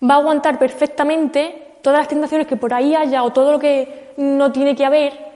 va 0.04 0.16
a 0.16 0.18
aguantar 0.18 0.60
perfectamente 0.60 1.78
todas 1.82 2.00
las 2.00 2.08
tentaciones 2.08 2.48
que 2.48 2.58
por 2.58 2.74
ahí 2.74 2.96
haya 2.96 3.24
o 3.24 3.32
todo 3.32 3.52
lo 3.52 3.60
que 3.60 4.14
no 4.18 4.52
tiene 4.52 4.76
que 4.76 4.86
haber 4.86 5.28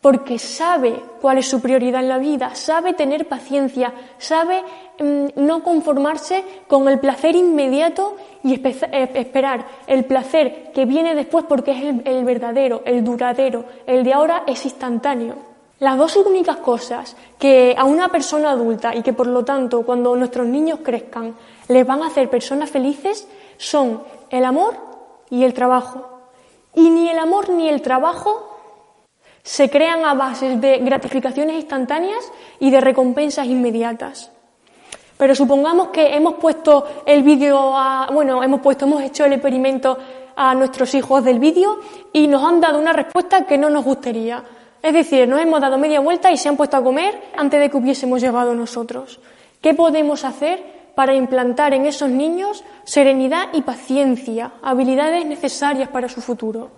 porque 0.00 0.38
sabe 0.38 0.94
cuál 1.20 1.38
es 1.38 1.48
su 1.48 1.60
prioridad 1.60 2.00
en 2.00 2.08
la 2.08 2.18
vida, 2.18 2.54
sabe 2.54 2.94
tener 2.94 3.28
paciencia, 3.28 3.92
sabe 4.18 4.62
mm, 4.98 5.26
no 5.36 5.62
conformarse 5.62 6.42
con 6.66 6.88
el 6.88 6.98
placer 7.00 7.36
inmediato 7.36 8.16
y 8.42 8.54
esperar 8.64 9.66
el 9.86 10.04
placer 10.04 10.72
que 10.72 10.86
viene 10.86 11.14
después 11.14 11.44
porque 11.46 11.72
es 11.72 12.00
el, 12.04 12.24
verdadero, 12.24 12.82
el 12.86 13.04
duradero, 13.04 13.64
el 13.86 14.02
de 14.02 14.14
ahora 14.14 14.44
es 14.46 14.64
instantáneo. 14.64 15.50
Las 15.80 15.96
dos 15.96 16.16
únicas 16.16 16.56
cosas 16.58 17.16
que 17.38 17.74
a 17.76 17.84
una 17.84 18.08
persona 18.08 18.50
adulta 18.50 18.94
y 18.94 19.02
que 19.02 19.14
por 19.14 19.26
lo 19.26 19.44
tanto 19.44 19.82
cuando 19.82 20.14
nuestros 20.14 20.46
niños 20.46 20.80
crezcan 20.82 21.34
les 21.68 21.86
van 21.86 22.02
a 22.02 22.08
hacer 22.08 22.28
personas 22.28 22.70
felices 22.70 23.26
son 23.60 24.02
el 24.30 24.44
amor 24.46 24.74
y 25.28 25.44
el 25.44 25.52
trabajo. 25.52 26.08
Y 26.74 26.88
ni 26.88 27.10
el 27.10 27.18
amor 27.18 27.50
ni 27.50 27.68
el 27.68 27.82
trabajo 27.82 28.58
se 29.42 29.68
crean 29.68 30.04
a 30.04 30.14
base 30.14 30.56
de 30.56 30.78
gratificaciones 30.78 31.56
instantáneas 31.56 32.24
y 32.58 32.70
de 32.70 32.80
recompensas 32.80 33.46
inmediatas. 33.46 34.32
Pero 35.18 35.34
supongamos 35.34 35.88
que 35.88 36.16
hemos 36.16 36.34
puesto 36.34 37.02
el 37.04 37.22
vídeo 37.22 37.76
a, 37.76 38.08
bueno, 38.10 38.42
hemos 38.42 38.60
puesto, 38.60 38.86
hemos 38.86 39.02
hecho 39.02 39.26
el 39.26 39.34
experimento 39.34 39.98
a 40.36 40.54
nuestros 40.54 40.94
hijos 40.94 41.22
del 41.22 41.38
vídeo 41.38 41.80
y 42.14 42.28
nos 42.28 42.42
han 42.42 42.62
dado 42.62 42.78
una 42.78 42.94
respuesta 42.94 43.44
que 43.44 43.58
no 43.58 43.68
nos 43.68 43.84
gustaría. 43.84 44.42
Es 44.82 44.94
decir, 44.94 45.28
nos 45.28 45.38
hemos 45.38 45.60
dado 45.60 45.76
media 45.76 46.00
vuelta 46.00 46.32
y 46.32 46.38
se 46.38 46.48
han 46.48 46.56
puesto 46.56 46.78
a 46.78 46.82
comer 46.82 47.32
antes 47.36 47.60
de 47.60 47.68
que 47.68 47.76
hubiésemos 47.76 48.22
llegado 48.22 48.54
nosotros. 48.54 49.20
¿Qué 49.60 49.74
podemos 49.74 50.24
hacer 50.24 50.79
para 51.00 51.14
implantar 51.14 51.72
en 51.72 51.86
esos 51.86 52.10
niños 52.10 52.62
serenidad 52.84 53.48
y 53.54 53.62
paciencia, 53.62 54.52
habilidades 54.60 55.24
necesarias 55.24 55.88
para 55.88 56.10
su 56.10 56.20
futuro? 56.20 56.68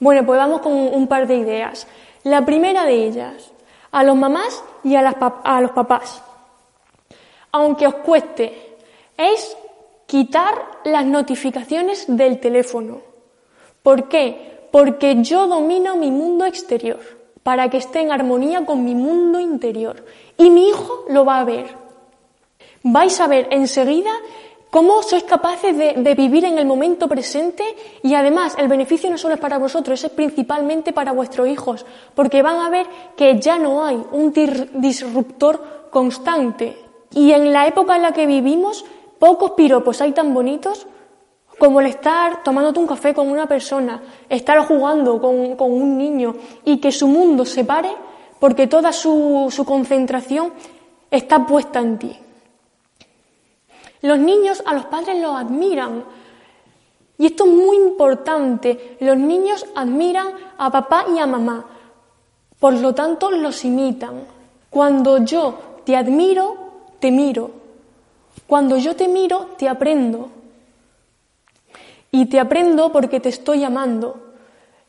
Bueno, 0.00 0.24
pues 0.24 0.38
vamos 0.38 0.62
con 0.62 0.72
un 0.72 1.06
par 1.06 1.26
de 1.26 1.36
ideas. 1.36 1.86
La 2.22 2.42
primera 2.46 2.86
de 2.86 3.06
ellas, 3.06 3.52
a 3.90 4.02
los 4.02 4.16
mamás 4.16 4.64
y 4.82 4.96
a, 4.96 5.02
los 5.60 5.70
papás. 5.72 6.22
Aunque 7.52 7.86
os 7.86 7.96
cueste, 7.96 8.78
es 9.14 9.54
quitar 10.06 10.54
las 10.84 11.04
notificaciones 11.04 12.06
del 12.08 12.40
teléfono. 12.40 13.02
¿Por 13.82 14.08
qué? 14.08 14.68
Porque 14.72 15.16
yo 15.20 15.46
domino 15.48 15.96
mi 15.96 16.10
mundo 16.10 16.46
exterior, 16.46 17.00
para 17.42 17.68
que 17.68 17.76
esté 17.76 18.00
en 18.00 18.10
armonía 18.10 18.64
con 18.64 18.82
mi 18.82 18.94
mundo 18.94 19.38
interior. 19.38 20.02
Y 20.38 20.48
mi 20.48 20.66
hijo 20.70 21.04
lo 21.10 21.26
va 21.26 21.40
a 21.40 21.44
ver. 21.44 21.85
Vais 22.88 23.18
a 23.18 23.26
ver 23.26 23.48
enseguida 23.50 24.14
cómo 24.70 25.02
sois 25.02 25.26
capaces 25.26 25.74
de, 25.74 26.14
vivir 26.14 26.44
en 26.44 26.56
el 26.56 26.70
momento 26.70 27.08
presente 27.08 27.64
y 28.04 28.14
además 28.14 28.54
el 28.58 28.68
beneficio 28.68 29.10
no 29.10 29.18
solo 29.18 29.34
es 29.34 29.40
para 29.40 29.58
vosotros, 29.58 30.04
es 30.04 30.10
principalmente 30.12 30.92
para 30.92 31.10
vuestros 31.10 31.48
hijos, 31.48 31.84
porque 32.14 32.42
van 32.42 32.60
a 32.60 32.70
ver 32.70 32.86
que 33.16 33.40
ya 33.40 33.58
no 33.58 33.84
hay 33.84 34.00
un 34.12 34.32
disruptor 34.74 35.88
constante. 35.90 36.78
Y 37.10 37.32
en 37.32 37.52
la 37.52 37.66
época 37.66 37.96
en 37.96 38.02
la 38.02 38.12
que 38.12 38.24
vivimos, 38.24 38.84
pocos 39.18 39.58
piropos 39.58 40.00
hay 40.00 40.12
tan 40.12 40.32
bonitos 40.32 40.86
como 41.58 41.80
el 41.80 41.86
estar 41.88 42.44
tomándote 42.44 42.78
un 42.78 42.86
café 42.86 43.12
con 43.12 43.28
una 43.28 43.48
persona, 43.48 44.00
estar 44.28 44.60
jugando 44.60 45.20
con, 45.20 45.72
un 45.72 45.98
niño 45.98 46.36
y 46.64 46.76
que 46.78 46.92
su 46.92 47.08
mundo 47.08 47.44
se 47.44 47.64
pare 47.64 47.90
porque 48.38 48.68
toda 48.68 48.92
su 48.92 49.64
concentración 49.66 50.52
está 51.10 51.44
puesta 51.44 51.80
en 51.80 51.98
ti. 51.98 52.16
Los 54.02 54.18
niños 54.18 54.62
a 54.66 54.74
los 54.74 54.86
padres 54.86 55.20
los 55.20 55.34
admiran. 55.34 56.04
Y 57.18 57.26
esto 57.26 57.44
es 57.44 57.52
muy 57.52 57.76
importante. 57.76 58.96
Los 59.00 59.16
niños 59.16 59.66
admiran 59.74 60.28
a 60.58 60.70
papá 60.70 61.06
y 61.14 61.18
a 61.18 61.26
mamá. 61.26 61.64
Por 62.58 62.74
lo 62.74 62.94
tanto, 62.94 63.30
los 63.30 63.64
imitan. 63.64 64.24
Cuando 64.70 65.24
yo 65.24 65.58
te 65.84 65.96
admiro, 65.96 66.56
te 66.98 67.10
miro. 67.10 67.50
Cuando 68.46 68.76
yo 68.76 68.94
te 68.94 69.08
miro, 69.08 69.50
te 69.56 69.68
aprendo. 69.68 70.28
Y 72.10 72.26
te 72.26 72.38
aprendo 72.38 72.92
porque 72.92 73.20
te 73.20 73.30
estoy 73.30 73.64
amando. 73.64 74.32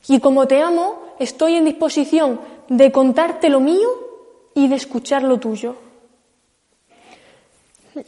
Y 0.08 0.20
como 0.20 0.48
te 0.48 0.62
amo, 0.62 1.02
estoy 1.20 1.56
en 1.56 1.66
disposición 1.66 2.40
de 2.70 2.92
contarte 2.92 3.50
lo 3.50 3.60
mío 3.60 3.90
y 4.54 4.68
de 4.68 4.76
escuchar 4.76 5.24
lo 5.24 5.40
tuyo. 5.40 5.87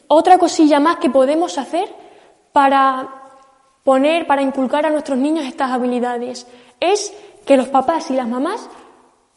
Otra 0.08 0.38
cosilla 0.38 0.80
más 0.80 0.98
que 0.98 1.10
podemos 1.10 1.58
hacer 1.58 1.88
para 2.52 3.08
poner, 3.84 4.28
para 4.28 4.42
inculcar 4.42 4.86
a 4.86 4.90
nuestros 4.90 5.18
niños 5.18 5.46
estas 5.46 5.72
habilidades, 5.72 6.48
es 6.80 7.14
que 7.46 7.58
los 7.58 7.68
papás 7.68 8.12
y 8.12 8.14
las 8.14 8.28
mamás 8.28 8.70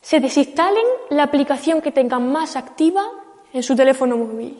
se 0.01 0.21
desinstalen 0.21 0.85
la 1.11 1.23
aplicación 1.23 1.81
que 1.81 1.93
tengan 1.93 2.31
más 2.31 2.57
activa 2.57 3.05
en 3.53 3.63
su 3.63 3.77
teléfono 3.77 4.17
móvil. 4.17 4.59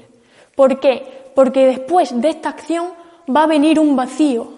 ¿Por 0.55 0.81
qué? 0.81 1.31
Porque 1.35 1.67
después 1.67 2.21
de 2.21 2.29
esta 2.29 2.51
acción 2.51 2.93
va 3.35 3.45
a 3.45 3.47
venir 3.47 3.81
un 3.81 3.97
vacío. 3.97 4.49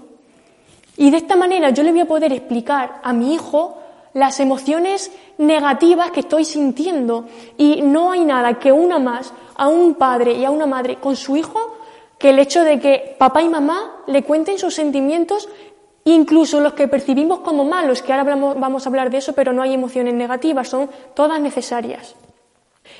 Y 0.96 1.10
de 1.10 1.16
esta 1.16 1.36
manera 1.36 1.70
yo 1.70 1.82
le 1.82 1.92
voy 1.92 2.00
a 2.00 2.06
poder 2.06 2.32
explicar 2.32 3.00
a 3.02 3.12
mi 3.12 3.34
hijo 3.34 3.78
las 4.14 4.40
emociones 4.40 5.12
negativas 5.36 6.10
que 6.10 6.20
estoy 6.20 6.44
sintiendo. 6.44 7.26
Y 7.58 7.82
no 7.82 8.12
hay 8.12 8.24
nada 8.24 8.58
que 8.58 8.72
una 8.72 8.98
más 8.98 9.32
a 9.56 9.68
un 9.68 9.94
padre 9.94 10.32
y 10.32 10.44
a 10.44 10.50
una 10.50 10.66
madre 10.66 10.96
con 10.96 11.16
su 11.16 11.36
hijo 11.36 11.74
que 12.18 12.30
el 12.30 12.38
hecho 12.38 12.64
de 12.64 12.80
que 12.80 13.16
papá 13.18 13.42
y 13.42 13.48
mamá 13.48 13.96
le 14.06 14.22
cuenten 14.22 14.58
sus 14.58 14.74
sentimientos, 14.74 15.48
incluso 16.04 16.60
los 16.60 16.72
que 16.72 16.88
percibimos 16.88 17.40
como 17.40 17.64
malos, 17.64 18.00
que 18.00 18.12
ahora 18.12 18.34
vamos 18.34 18.86
a 18.86 18.88
hablar 18.88 19.10
de 19.10 19.18
eso, 19.18 19.34
pero 19.34 19.52
no 19.52 19.60
hay 19.60 19.74
emociones 19.74 20.14
negativas, 20.14 20.68
son 20.68 20.88
todas 21.14 21.40
necesarias. 21.40 22.14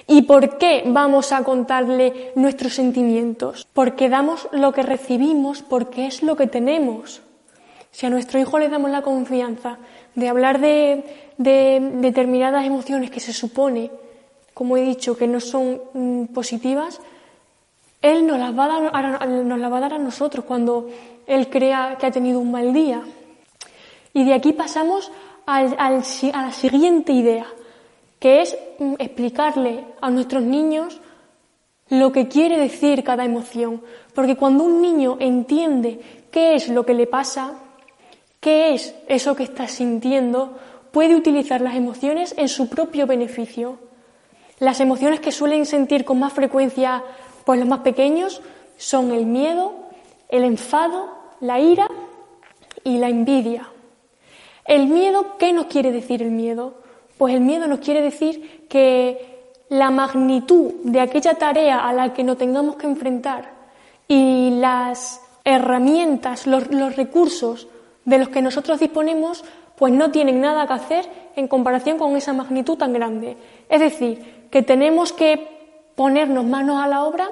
¿Y 0.06 0.22
por 0.22 0.58
qué 0.58 0.82
vamos 0.86 1.32
a 1.32 1.44
contarle 1.44 2.32
nuestros 2.34 2.74
sentimientos? 2.74 3.66
Porque 3.72 4.08
damos 4.08 4.48
lo 4.52 4.72
que 4.72 4.82
recibimos, 4.82 5.62
porque 5.62 6.06
es 6.06 6.22
lo 6.22 6.36
que 6.36 6.46
tenemos. 6.46 7.22
Si 7.90 8.06
a 8.06 8.10
nuestro 8.10 8.40
hijo 8.40 8.58
le 8.58 8.68
damos 8.68 8.90
la 8.90 9.02
confianza 9.02 9.78
de 10.14 10.28
hablar 10.28 10.60
de, 10.60 11.04
determinadas 11.36 12.64
emociones 12.64 13.10
que 13.10 13.20
se 13.20 13.32
supone, 13.32 13.90
como 14.52 14.76
he 14.76 14.82
dicho, 14.82 15.16
que 15.16 15.26
no 15.26 15.40
son 15.40 15.80
mm, 15.92 16.24
positivas, 16.26 17.00
Él 18.00 18.26
nos 18.26 18.38
las, 18.38 18.56
va 18.56 18.64
a 18.64 18.68
dar, 18.68 19.28
nos 19.28 19.58
las 19.58 19.72
va 19.72 19.78
a 19.78 19.80
dar 19.80 19.94
a 19.94 19.98
nosotros 19.98 20.44
cuando 20.44 20.88
Él 21.26 21.48
crea 21.48 21.96
que 21.98 22.06
ha 22.06 22.10
tenido 22.10 22.38
un 22.38 22.52
mal 22.52 22.72
día. 22.72 23.02
Y 24.12 24.24
de 24.24 24.34
aquí 24.34 24.52
pasamos 24.52 25.10
al, 25.46 25.76
a 25.78 25.90
la 25.90 26.52
siguiente 26.52 27.12
idea, 27.12 27.46
que 28.20 28.42
es 28.42 28.56
mm, 28.78 28.94
explicarle 28.98 29.84
a 30.00 30.10
nuestros 30.10 30.42
niños 30.42 31.00
lo 31.88 32.12
que 32.12 32.28
quiere 32.28 32.58
decir 32.58 33.02
cada 33.02 33.24
emoción. 33.24 33.82
Porque 34.14 34.36
cuando 34.36 34.64
un 34.64 34.80
niño 34.80 35.16
entiende 35.18 36.00
qué 36.30 36.54
es 36.54 36.68
lo 36.68 36.86
que 36.86 36.94
le 36.94 37.06
pasa, 37.06 37.54
qué 38.44 38.74
es 38.74 38.94
eso 39.08 39.34
que 39.34 39.42
está 39.42 39.68
sintiendo, 39.68 40.52
puede 40.92 41.16
utilizar 41.16 41.62
las 41.62 41.76
emociones 41.76 42.34
en 42.36 42.50
su 42.50 42.68
propio 42.68 43.06
beneficio. 43.06 43.78
Las 44.58 44.80
emociones 44.80 45.20
que 45.20 45.32
suelen 45.32 45.64
sentir 45.64 46.04
con 46.04 46.18
más 46.18 46.34
frecuencia 46.34 47.02
pues 47.46 47.58
los 47.58 47.66
más 47.66 47.80
pequeños 47.80 48.42
son 48.76 49.12
el 49.12 49.24
miedo, 49.24 49.72
el 50.28 50.44
enfado, 50.44 51.08
la 51.40 51.58
ira 51.58 51.88
y 52.84 52.98
la 52.98 53.08
envidia. 53.08 53.70
El 54.66 54.88
miedo, 54.88 55.38
¿qué 55.38 55.54
nos 55.54 55.64
quiere 55.64 55.90
decir 55.90 56.22
el 56.22 56.30
miedo? 56.30 56.74
Pues 57.16 57.32
el 57.32 57.40
miedo 57.40 57.66
nos 57.66 57.78
quiere 57.78 58.02
decir 58.02 58.66
que 58.68 59.54
la 59.70 59.90
magnitud 59.90 60.74
de 60.84 61.00
aquella 61.00 61.32
tarea 61.36 61.88
a 61.88 61.94
la 61.94 62.12
que 62.12 62.24
nos 62.24 62.36
tengamos 62.36 62.76
que 62.76 62.88
enfrentar 62.88 63.52
y 64.06 64.50
las 64.50 65.22
herramientas, 65.44 66.46
los, 66.46 66.70
los 66.70 66.94
recursos 66.96 67.68
de 68.04 68.18
los 68.18 68.28
que 68.28 68.42
nosotros 68.42 68.80
disponemos, 68.80 69.44
pues 69.76 69.92
no 69.92 70.10
tienen 70.10 70.40
nada 70.40 70.66
que 70.66 70.72
hacer 70.72 71.08
en 71.36 71.48
comparación 71.48 71.98
con 71.98 72.16
esa 72.16 72.32
magnitud 72.32 72.76
tan 72.76 72.92
grande. 72.92 73.36
Es 73.68 73.80
decir, 73.80 74.46
que 74.50 74.62
tenemos 74.62 75.12
que 75.12 75.54
ponernos 75.94 76.44
manos 76.44 76.82
a 76.82 76.88
la 76.88 77.04
obra 77.04 77.30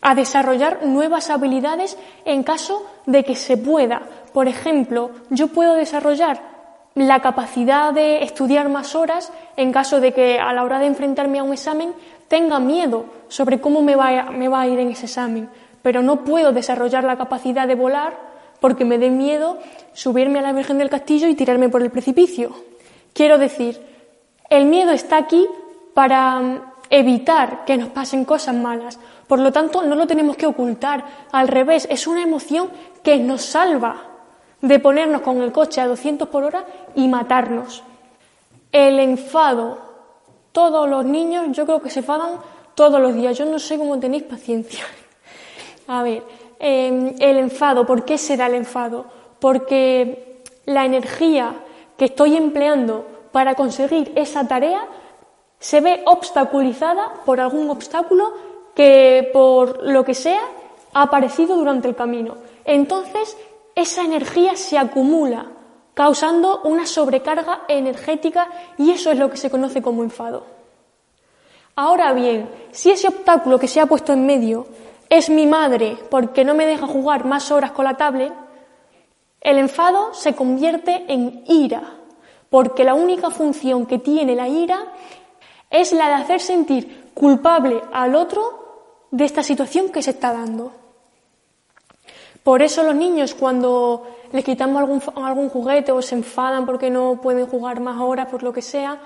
a 0.00 0.14
desarrollar 0.14 0.86
nuevas 0.86 1.30
habilidades 1.30 1.98
en 2.24 2.42
caso 2.42 2.86
de 3.06 3.24
que 3.24 3.34
se 3.34 3.56
pueda. 3.56 4.02
Por 4.32 4.48
ejemplo, 4.48 5.10
yo 5.30 5.48
puedo 5.48 5.74
desarrollar 5.74 6.54
la 6.94 7.20
capacidad 7.20 7.92
de 7.92 8.22
estudiar 8.22 8.68
más 8.68 8.94
horas 8.94 9.32
en 9.56 9.72
caso 9.72 10.00
de 10.00 10.12
que 10.12 10.38
a 10.38 10.52
la 10.52 10.62
hora 10.62 10.78
de 10.78 10.86
enfrentarme 10.86 11.40
a 11.40 11.42
un 11.42 11.52
examen 11.52 11.92
tenga 12.28 12.60
miedo 12.60 13.06
sobre 13.28 13.60
cómo 13.60 13.82
me 13.82 13.96
va 13.96 14.60
a, 14.60 14.66
ir 14.68 14.78
en 14.78 14.90
ese 14.90 15.06
examen. 15.06 15.48
pero 15.82 16.02
no 16.02 16.24
puedo 16.24 16.52
desarrollar 16.52 17.04
la 17.04 17.16
capacidad 17.16 17.66
de 17.66 17.74
volar 17.74 18.33
porque 18.60 18.84
me 18.84 18.98
dé 18.98 19.10
miedo 19.10 19.58
subirme 19.92 20.40
a 20.40 20.42
la 20.42 20.52
Virgen 20.52 20.78
del 20.78 20.90
Castillo 20.90 21.28
y 21.28 21.34
tirarme 21.34 21.68
por 21.68 21.82
el 21.82 21.90
precipicio. 21.90 22.54
Quiero 23.12 23.38
decir, 23.38 23.80
el 24.50 24.66
miedo 24.66 24.92
está 24.92 25.16
aquí 25.16 25.46
para 25.94 26.40
mm, 26.40 26.60
evitar 26.90 27.64
que 27.64 27.76
nos 27.76 27.88
pasen 27.88 28.24
cosas 28.24 28.54
malas. 28.54 28.98
Por 29.26 29.38
lo 29.38 29.52
tanto, 29.52 29.82
no 29.82 29.94
lo 29.94 30.06
tenemos 30.06 30.36
que 30.36 30.46
ocultar. 30.46 31.04
Al 31.32 31.48
revés, 31.48 31.86
es 31.90 32.06
una 32.06 32.22
emoción 32.22 32.70
que 33.02 33.18
nos 33.18 33.42
salva 33.42 34.02
de 34.60 34.78
ponernos 34.78 35.22
con 35.22 35.42
el 35.42 35.52
coche 35.52 35.80
a 35.80 35.86
200 35.86 36.28
por 36.28 36.44
hora 36.44 36.64
y 36.94 37.08
matarnos. 37.08 37.82
El 38.72 38.98
enfado. 38.98 39.78
Todos 40.52 40.88
los 40.88 41.04
niños 41.04 41.48
yo 41.50 41.66
creo 41.66 41.82
que 41.82 41.90
se 41.90 42.00
enfadan 42.00 42.38
todos 42.74 43.00
los 43.00 43.14
días. 43.14 43.36
Yo 43.36 43.44
no 43.44 43.58
sé 43.58 43.78
cómo 43.78 43.98
tenéis 43.98 44.22
paciencia. 44.22 44.84
A 45.88 46.02
ver, 46.02 46.22
em, 46.58 47.14
el 47.18 47.38
enfado. 47.38 47.86
¿Por 47.86 48.04
qué 48.04 48.18
se 48.18 48.36
da 48.36 48.46
el 48.46 48.54
enfado? 48.54 49.06
Porque 49.40 50.42
la 50.66 50.84
energía 50.84 51.54
que 51.96 52.06
estoy 52.06 52.36
empleando 52.36 53.06
para 53.32 53.54
conseguir 53.54 54.12
esa 54.16 54.46
tarea 54.46 54.86
se 55.58 55.80
ve 55.80 56.02
obstaculizada 56.06 57.14
por 57.24 57.40
algún 57.40 57.70
obstáculo 57.70 58.32
que, 58.74 59.30
por 59.32 59.82
lo 59.86 60.04
que 60.04 60.14
sea, 60.14 60.42
ha 60.92 61.02
aparecido 61.02 61.56
durante 61.56 61.88
el 61.88 61.94
camino. 61.94 62.36
Entonces, 62.64 63.36
esa 63.74 64.02
energía 64.02 64.56
se 64.56 64.78
acumula, 64.78 65.46
causando 65.94 66.60
una 66.64 66.86
sobrecarga 66.86 67.62
energética 67.68 68.48
y 68.78 68.90
eso 68.90 69.10
es 69.10 69.18
lo 69.18 69.30
que 69.30 69.36
se 69.36 69.50
conoce 69.50 69.82
como 69.82 70.02
enfado. 70.02 70.44
Ahora 71.76 72.12
bien, 72.12 72.48
si 72.70 72.90
ese 72.90 73.08
obstáculo 73.08 73.58
que 73.58 73.66
se 73.66 73.80
ha 73.80 73.86
puesto 73.86 74.12
en 74.12 74.26
medio 74.26 74.66
es 75.16 75.30
mi 75.30 75.46
madre 75.46 75.96
porque 76.10 76.44
no 76.44 76.54
me 76.54 76.66
deja 76.66 76.86
jugar 76.86 77.24
más 77.24 77.50
horas 77.50 77.72
con 77.72 77.84
la 77.84 77.96
tablet, 77.96 78.32
el 79.40 79.58
enfado 79.58 80.14
se 80.14 80.34
convierte 80.34 81.04
en 81.08 81.44
ira, 81.46 81.82
porque 82.50 82.84
la 82.84 82.94
única 82.94 83.30
función 83.30 83.86
que 83.86 83.98
tiene 83.98 84.34
la 84.34 84.48
ira 84.48 84.78
es 85.70 85.92
la 85.92 86.08
de 86.08 86.14
hacer 86.14 86.40
sentir 86.40 87.10
culpable 87.14 87.82
al 87.92 88.14
otro 88.14 89.06
de 89.10 89.24
esta 89.24 89.42
situación 89.42 89.90
que 89.90 90.02
se 90.02 90.10
está 90.10 90.32
dando. 90.32 90.72
Por 92.42 92.62
eso 92.62 92.82
los 92.82 92.94
niños 92.94 93.34
cuando 93.34 94.06
les 94.32 94.44
quitamos 94.44 94.82
algún, 95.16 95.48
juguete 95.48 95.92
o 95.92 96.02
se 96.02 96.16
enfadan 96.16 96.66
porque 96.66 96.90
no 96.90 97.20
pueden 97.20 97.46
jugar 97.46 97.80
más 97.80 98.00
horas 98.00 98.26
por 98.28 98.42
lo 98.42 98.52
que 98.52 98.62
sea, 98.62 99.00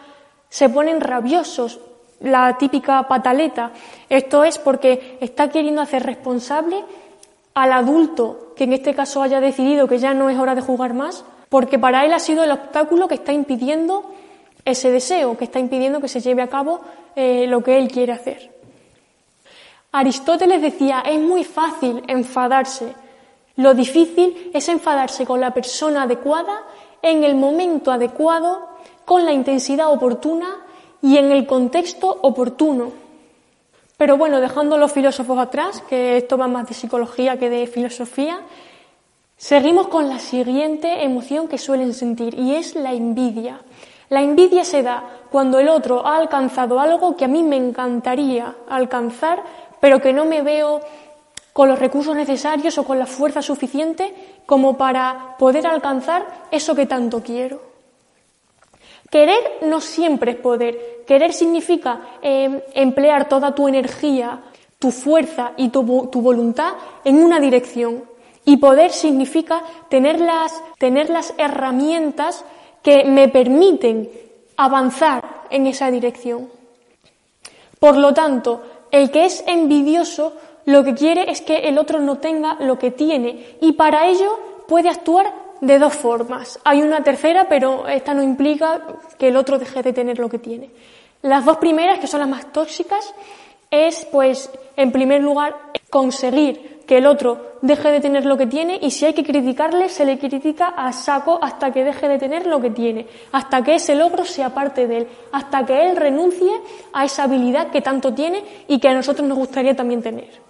se 0.49 0.69
ponen 0.69 1.01
rabiosos, 1.01 1.81
la 2.21 2.57
típica 2.59 3.07
pataleta. 3.07 3.73
Esto 4.09 4.45
es 4.45 4.59
porque 4.59 5.19
está 5.21 5.51
queriendo 5.51 5.83
hacer 5.83 6.05
responsable 6.05 6.85
al 7.55 7.73
adulto 7.73 8.53
que 8.57 8.65
en 8.65 8.73
este 8.73 8.95
caso 8.95 9.23
haya 9.23 9.41
decidido 9.41 9.89
que 9.89 9.99
ya 9.99 10.15
no 10.15 10.31
es 10.31 10.39
hora 10.39 10.55
de 10.55 10.61
jugar 10.61 10.95
más, 10.95 11.25
porque 11.49 11.79
para 11.79 12.05
él 12.05 12.13
ha 12.13 12.19
sido 12.19 12.45
el 12.45 12.51
obstáculo 12.51 13.09
que 13.09 13.15
está 13.15 13.33
impidiendo 13.33 14.13
ese 14.65 14.91
deseo, 14.91 15.37
que 15.37 15.45
está 15.45 15.59
impidiendo 15.59 16.01
que 16.01 16.09
se 16.09 16.21
lleve 16.21 16.43
a 16.43 16.49
cabo 16.49 16.81
eh, 17.17 17.47
lo 17.47 17.63
que 17.63 17.79
él 17.79 17.89
quiere 17.89 18.13
hacer. 18.13 18.51
Aristóteles 19.93 20.61
decía, 20.61 21.03
es 21.07 21.19
muy 21.19 21.45
fácil 21.45 22.03
enfadarse, 22.07 22.95
lo 23.57 23.75
difícil 23.75 24.51
es 24.55 24.69
enfadarse 24.69 25.25
con 25.25 25.41
la 25.41 25.53
persona 25.53 26.03
adecuada, 26.03 26.63
en 27.01 27.25
el 27.25 27.35
momento 27.35 27.91
adecuado, 27.91 28.69
con 29.05 29.25
la 29.25 29.33
intensidad 29.33 29.91
oportuna 29.91 30.68
y 31.03 31.17
en 31.17 31.33
el 31.33 31.47
contexto 31.47 32.19
oportuno. 32.23 32.93
Pero 33.97 34.17
bueno, 34.17 34.41
dejando 34.41 34.79
los 34.79 34.93
filósofos 34.93 35.39
atrás, 35.39 35.83
que 35.89 36.17
esto 36.19 36.39
va 36.39 36.47
más 36.47 36.69
de 36.69 36.75
psicología 36.75 37.39
que 37.39 37.51
de 37.51 37.67
filosofía, 37.67 38.41
seguimos 39.37 39.89
con 39.89 40.09
la 40.09 40.19
siguiente 40.19 41.05
emoción 41.05 41.49
que 41.49 41.59
suelen 41.59 41.95
sentir 41.95 42.39
y 42.39 42.55
es 42.55 42.75
la 42.75 42.93
envidia. 42.93 43.61
La 44.09 44.23
envidia 44.23 44.65
se 44.65 44.83
da 44.83 45.05
cuando 45.31 45.59
el 45.59 45.69
otro 45.69 46.07
ha 46.07 46.17
alcanzado 46.17 46.81
algo 46.81 47.17
que 47.17 47.25
a 47.25 47.29
mí 47.29 47.43
me 47.43 47.57
encantaría 47.57 48.55
alcanzar, 48.69 49.43
pero 49.81 50.01
que 50.01 50.13
no 50.13 50.25
me 50.25 50.43
veo 50.43 50.81
con 51.53 51.69
los 51.69 51.79
recursos 51.79 52.15
necesarios 52.15 52.79
o 52.79 52.85
con 52.85 52.99
la 52.99 53.07
fuerza 53.07 53.43
suficiente 53.43 54.15
como 54.47 54.79
para 54.79 55.35
poder 55.39 55.67
alcanzar 55.67 56.47
eso 56.53 56.75
que 56.75 56.87
tanto 56.87 57.21
quiero. 57.21 57.61
Querer 59.11 59.59
no 59.63 59.81
siempre 59.81 60.33
es 60.33 60.37
poder. 60.39 61.05
Querer 61.07 61.33
significa 61.33 62.19
em, 62.21 62.61
emplear 62.75 63.29
toda 63.29 63.55
tu 63.55 63.67
energía, 63.67 64.43
tu 64.79 64.91
fuerza 64.91 65.53
y 65.57 65.71
tu, 65.71 65.83
voluntad 65.83 66.75
en 67.05 67.23
una 67.23 67.41
dirección. 67.41 68.05
Y 68.45 68.59
poder 68.59 68.91
significa 68.91 69.63
tener 69.89 70.21
las, 70.21 70.63
tener 70.79 71.11
las 71.11 71.35
herramientas 71.39 72.45
que 72.83 73.05
me 73.05 73.29
permiten 73.29 74.11
avanzar 74.57 75.45
en 75.51 75.67
esa 75.67 75.91
dirección. 75.91 76.51
Por 77.79 77.97
lo 77.97 78.13
tanto, 78.13 78.63
el 78.91 79.11
que 79.11 79.25
es 79.25 79.45
envidioso 79.47 80.35
lo 80.65 80.85
que 80.85 80.95
quiere 80.95 81.31
es 81.31 81.41
que 81.41 81.69
el 81.69 81.79
otro 81.79 82.01
no 82.01 82.19
tenga 82.19 82.57
lo 82.61 82.79
que 82.79 82.91
tiene 82.91 83.57
y 83.61 83.73
para 83.73 84.07
ello 84.07 84.39
puede 84.67 84.91
actuar 84.91 85.33
de 85.61 85.79
dos 85.79 85.95
formas. 85.95 86.59
Hay 86.65 86.83
una 86.83 87.03
tercera, 87.03 87.49
pero 87.49 87.89
esta 87.89 88.15
no 88.15 88.23
implica 88.23 88.83
que 89.19 89.29
el 89.29 89.37
otro 89.37 89.59
deje 89.59 89.83
de 89.83 89.93
tener 89.93 90.19
lo 90.19 90.29
que 90.29 90.39
tiene. 90.39 90.71
Las 91.23 91.45
dos 91.45 91.57
primeras, 91.57 91.99
que 91.99 92.07
son 92.07 92.21
las 92.21 92.29
más 92.29 92.53
tóxicas, 92.53 93.15
es, 93.71 94.07
pues, 94.11 94.51
en 94.77 94.93
primer 94.93 95.23
lugar, 95.23 95.57
conseguir 95.91 96.79
que 96.87 96.99
el 96.99 97.07
otro 97.07 97.59
deje 97.61 97.91
de 97.91 98.01
tener 98.01 98.25
lo 98.25 98.39
que 98.39 98.47
tiene 98.47 98.79
y 98.81 98.91
si 98.91 99.05
hay 99.05 99.13
que 99.13 99.25
criticarle, 99.25 99.89
se 99.89 100.07
le 100.07 100.19
critica 100.19 100.69
a 100.69 100.93
saco 100.93 101.39
hasta 101.43 101.71
que 101.71 101.85
deje 101.85 102.09
de 102.09 102.19
tener 102.19 102.47
lo 102.47 102.61
que 102.61 102.71
tiene, 102.71 103.07
hasta 103.33 103.63
que 103.63 103.75
ese 103.75 103.95
logro 103.95 104.25
sea 104.25 104.55
parte 104.55 104.87
de 104.87 104.99
él, 104.99 105.09
hasta 105.33 105.67
que 105.67 105.87
él 105.87 105.97
renuncie 105.97 106.53
a 106.93 107.05
esa 107.05 107.25
habilidad 107.25 107.71
que 107.71 107.83
tanto 107.83 108.15
tiene 108.15 108.43
y 108.69 108.79
que 108.79 108.89
a 108.89 108.95
nosotros 108.95 109.29
nos 109.29 109.37
gustaría 109.37 109.77
también 109.77 110.03
tener. 110.03 110.48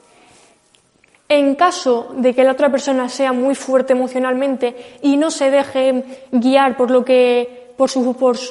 En 1.29 1.57
caso 1.57 2.09
de 2.15 2.35
que 2.35 2.43
la 2.43 2.53
otra 2.53 2.71
persona 2.71 3.09
sea 3.11 3.35
muy 3.35 3.55
fuerte 3.55 3.93
emocionalmente 3.93 4.99
y 5.03 5.19
no 5.19 5.31
se 5.31 5.51
deje 5.51 6.05
guiar 6.33 6.77
por 6.77 6.91
lo 6.91 7.05
que 7.05 7.75
por, 7.77 7.91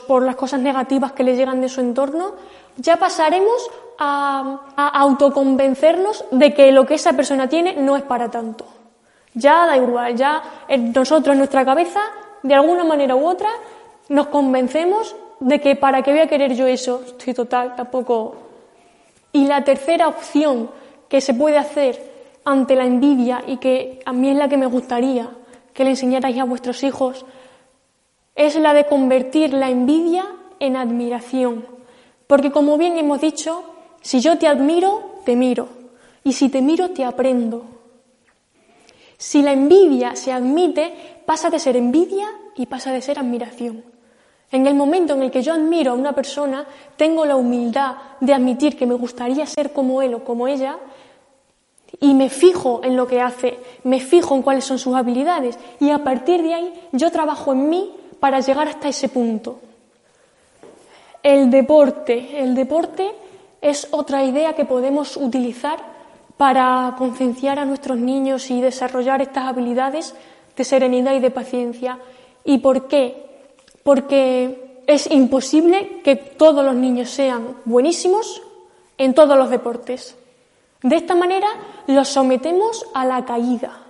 por, 0.06 0.24
las 0.24 0.36
cosas 0.36 0.62
negativas 0.62 1.12
que 1.12 1.24
le 1.24 1.36
llegan 1.36 1.60
de 1.60 1.70
su 1.70 1.82
entorno, 1.82 2.36
ya 2.78 2.98
pasaremos 2.98 3.70
a, 3.98 4.62
a 4.76 4.88
autoconvencernos 5.00 6.26
de 6.30 6.54
que 6.54 6.72
lo 6.72 6.86
que 6.86 6.94
esa 6.94 7.14
persona 7.14 7.50
tiene 7.50 7.74
no 7.74 7.98
es 7.98 8.04
para 8.04 8.30
tanto. 8.30 8.66
Ya 9.34 9.66
da 9.66 9.76
igual, 9.76 10.16
ya 10.16 10.42
nosotros 10.78 11.34
en 11.34 11.40
nuestra 11.40 11.66
cabeza, 11.66 12.00
de 12.44 12.54
alguna 12.54 12.84
manera 12.84 13.16
u 13.16 13.28
otra, 13.28 13.50
nos 14.10 14.28
convencemos 14.28 15.16
de 15.40 15.60
que 15.60 15.76
para 15.76 16.04
qué 16.04 16.12
voy 16.12 16.22
a 16.22 16.28
querer 16.28 16.54
yo 16.54 16.68
eso, 16.68 17.02
estoy 17.06 17.34
total, 17.34 17.76
tampoco. 17.76 18.36
Y 19.34 19.48
la 19.48 19.64
tercera 19.64 20.08
opción 20.08 20.70
que 21.10 21.22
se 21.22 21.34
puede 21.34 21.58
hacer 21.58 22.17
ante 22.48 22.78
la 22.78 22.86
envidia 22.86 23.44
y 23.46 23.58
que 23.58 24.00
a 24.06 24.14
mí 24.14 24.30
es 24.30 24.38
la 24.38 24.48
que 24.48 24.56
me 24.56 24.68
gustaría 24.68 25.30
que 25.74 25.84
le 25.84 25.92
enseñarais 25.92 26.40
a 26.40 26.46
vuestros 26.46 26.82
hijos, 26.82 27.26
es 28.36 28.56
la 28.56 28.74
de 28.74 28.86
convertir 28.86 29.54
la 29.54 29.70
envidia 29.70 30.26
en 30.62 30.78
admiración. 30.78 31.66
Porque 32.26 32.50
como 32.50 32.78
bien 32.78 32.98
hemos 32.98 33.20
dicho, 33.20 33.64
si 34.02 34.22
yo 34.22 34.38
te 34.38 34.48
admiro, 34.48 35.20
te 35.26 35.36
miro. 35.36 35.68
Y 36.24 36.32
si 36.32 36.48
te 36.48 36.62
miro, 36.62 36.92
te 36.92 37.04
aprendo. 37.04 37.66
Si 39.18 39.42
la 39.42 39.52
envidia 39.52 40.16
se 40.16 40.32
admite, 40.32 41.22
pasa 41.26 41.50
de 41.50 41.60
ser 41.60 41.76
envidia 41.76 42.28
y 42.56 42.66
pasa 42.66 42.94
de 42.94 43.02
ser 43.02 43.20
admiración. 43.20 43.84
En 44.52 44.66
el 44.66 44.74
momento 44.74 45.14
en 45.14 45.22
el 45.22 45.32
que 45.32 45.42
yo 45.42 45.54
admiro 45.54 45.92
a 45.92 45.96
una 45.96 46.14
persona, 46.14 46.66
tengo 46.96 47.26
la 47.26 47.36
humildad 47.36 47.96
de 48.22 48.34
admitir 48.34 48.78
que 48.78 48.88
me 48.88 48.96
gustaría 48.96 49.46
ser 49.46 49.74
como 49.74 50.02
él 50.02 50.14
o 50.14 50.24
como 50.24 50.48
ella 50.48 50.78
y 52.00 52.14
me 52.14 52.30
fijo 52.30 52.82
en 52.84 52.96
lo 52.96 53.08
que 53.08 53.22
hace, 53.22 53.58
me 53.84 54.00
fijo 54.00 54.36
en 54.36 54.42
cuáles 54.42 54.66
son 54.66 54.78
sus 54.78 54.96
habilidades 54.96 55.58
y 55.80 55.90
a 55.90 56.04
partir 56.04 56.44
de 56.44 56.54
ahí 56.54 56.74
yo 56.92 57.12
trabajo 57.12 57.54
en 57.54 57.70
mí 57.70 57.92
para 58.20 58.40
llegar 58.40 58.68
hasta 58.68 58.90
ese 58.90 59.10
punto. 59.10 59.60
El 61.24 61.50
deporte, 61.50 62.42
el 62.42 62.56
deporte 62.56 63.12
es 63.62 63.88
otra 63.92 64.24
idea 64.24 64.54
que 64.54 64.66
podemos 64.66 65.18
utilizar 65.18 65.80
para 66.38 66.96
concienciar 66.98 67.58
a 67.60 67.66
nuestros 67.66 67.98
niños 67.98 68.50
y 68.52 68.62
desarrollar 68.62 69.22
estas 69.22 69.46
habilidades 69.46 70.14
de 70.56 70.64
serenidad 70.64 71.16
y 71.16 71.20
de 71.20 71.32
paciencia. 71.32 72.00
¿Y 72.44 72.60
por 72.60 72.88
qué? 72.88 73.26
Porque 73.84 74.82
es 74.86 75.10
imposible 75.10 76.02
que 76.04 76.16
todos 76.16 76.64
los 76.64 76.76
niños 76.76 77.10
sean 77.10 77.58
buenísimos 77.66 78.42
en 78.98 79.14
todos 79.14 79.38
los 79.38 79.50
deportes. 79.50 80.16
De 80.84 80.96
esta 80.96 81.16
manera 81.16 81.48
los 81.88 82.08
sometemos 82.08 82.86
a 82.94 83.06
la 83.06 83.26
caída. 83.26 83.84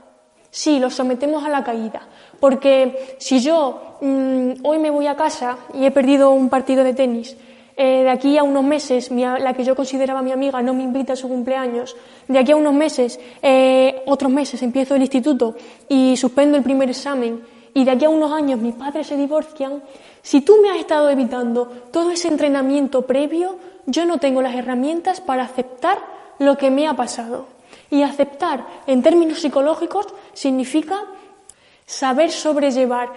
Sí, 0.50 0.80
los 0.80 0.96
sometemos 0.96 1.44
a 1.44 1.50
la 1.50 1.64
caída. 1.64 2.02
Porque 2.40 3.16
si 3.20 3.40
yo 3.40 3.98
mm, 4.02 4.64
hoy 4.64 4.80
me 4.80 4.90
voy 4.90 5.08
a 5.08 5.16
casa 5.16 5.58
y 5.74 5.86
he 5.86 5.92
perdido 5.92 6.32
un 6.32 6.50
partido 6.50 6.84
de 6.84 6.94
tenis 6.94 7.38
eh, 7.80 8.02
de 8.02 8.10
aquí 8.10 8.40
a 8.40 8.44
unos 8.44 8.64
meses 8.64 9.12
la 9.12 9.54
que 9.54 9.64
yo 9.64 9.76
consideraba 9.76 10.24
mi 10.24 10.32
amiga 10.32 10.64
no 10.64 10.74
me 10.74 10.82
invita 10.82 11.14
a 11.14 11.16
su 11.16 11.28
cumpleaños, 11.30 11.96
de 12.28 12.40
aquí 12.40 12.52
a 12.52 12.56
unos 12.56 12.74
meses, 12.74 13.20
eh, 13.40 14.02
otros 14.08 14.32
meses 14.32 14.64
empiezo 14.64 14.96
el 14.96 15.02
instituto 15.02 15.56
y 15.88 16.18
suspendo 16.18 16.58
el 16.58 16.64
primer 16.64 16.90
examen 16.90 17.40
y 17.76 17.86
de 17.86 17.92
aquí 17.92 18.06
a 18.06 18.10
unos 18.10 18.32
años 18.32 18.60
mis 18.60 18.74
padres 18.74 19.06
se 19.06 19.16
divorcian, 19.16 19.84
si 20.24 20.42
tú 20.42 20.56
me 20.60 20.72
has 20.72 20.78
estado 20.78 21.08
evitando 21.12 21.68
todo 21.92 22.10
ese 22.10 22.30
entrenamiento 22.30 23.04
previo, 23.04 23.58
yo 23.86 24.06
no 24.06 24.18
tengo 24.18 24.42
las 24.42 24.56
herramientas 24.56 25.22
para 25.22 25.44
aceptar 25.44 26.00
lo 26.40 26.58
que 26.58 26.72
me 26.72 26.88
ha 26.88 26.94
pasado. 26.94 27.48
Y 27.90 28.04
aceptar 28.04 28.66
en 28.86 29.02
términos 29.02 29.40
psicológicos 29.40 30.08
significa 30.34 31.04
saber 31.86 32.32
sobrellevar 32.32 33.10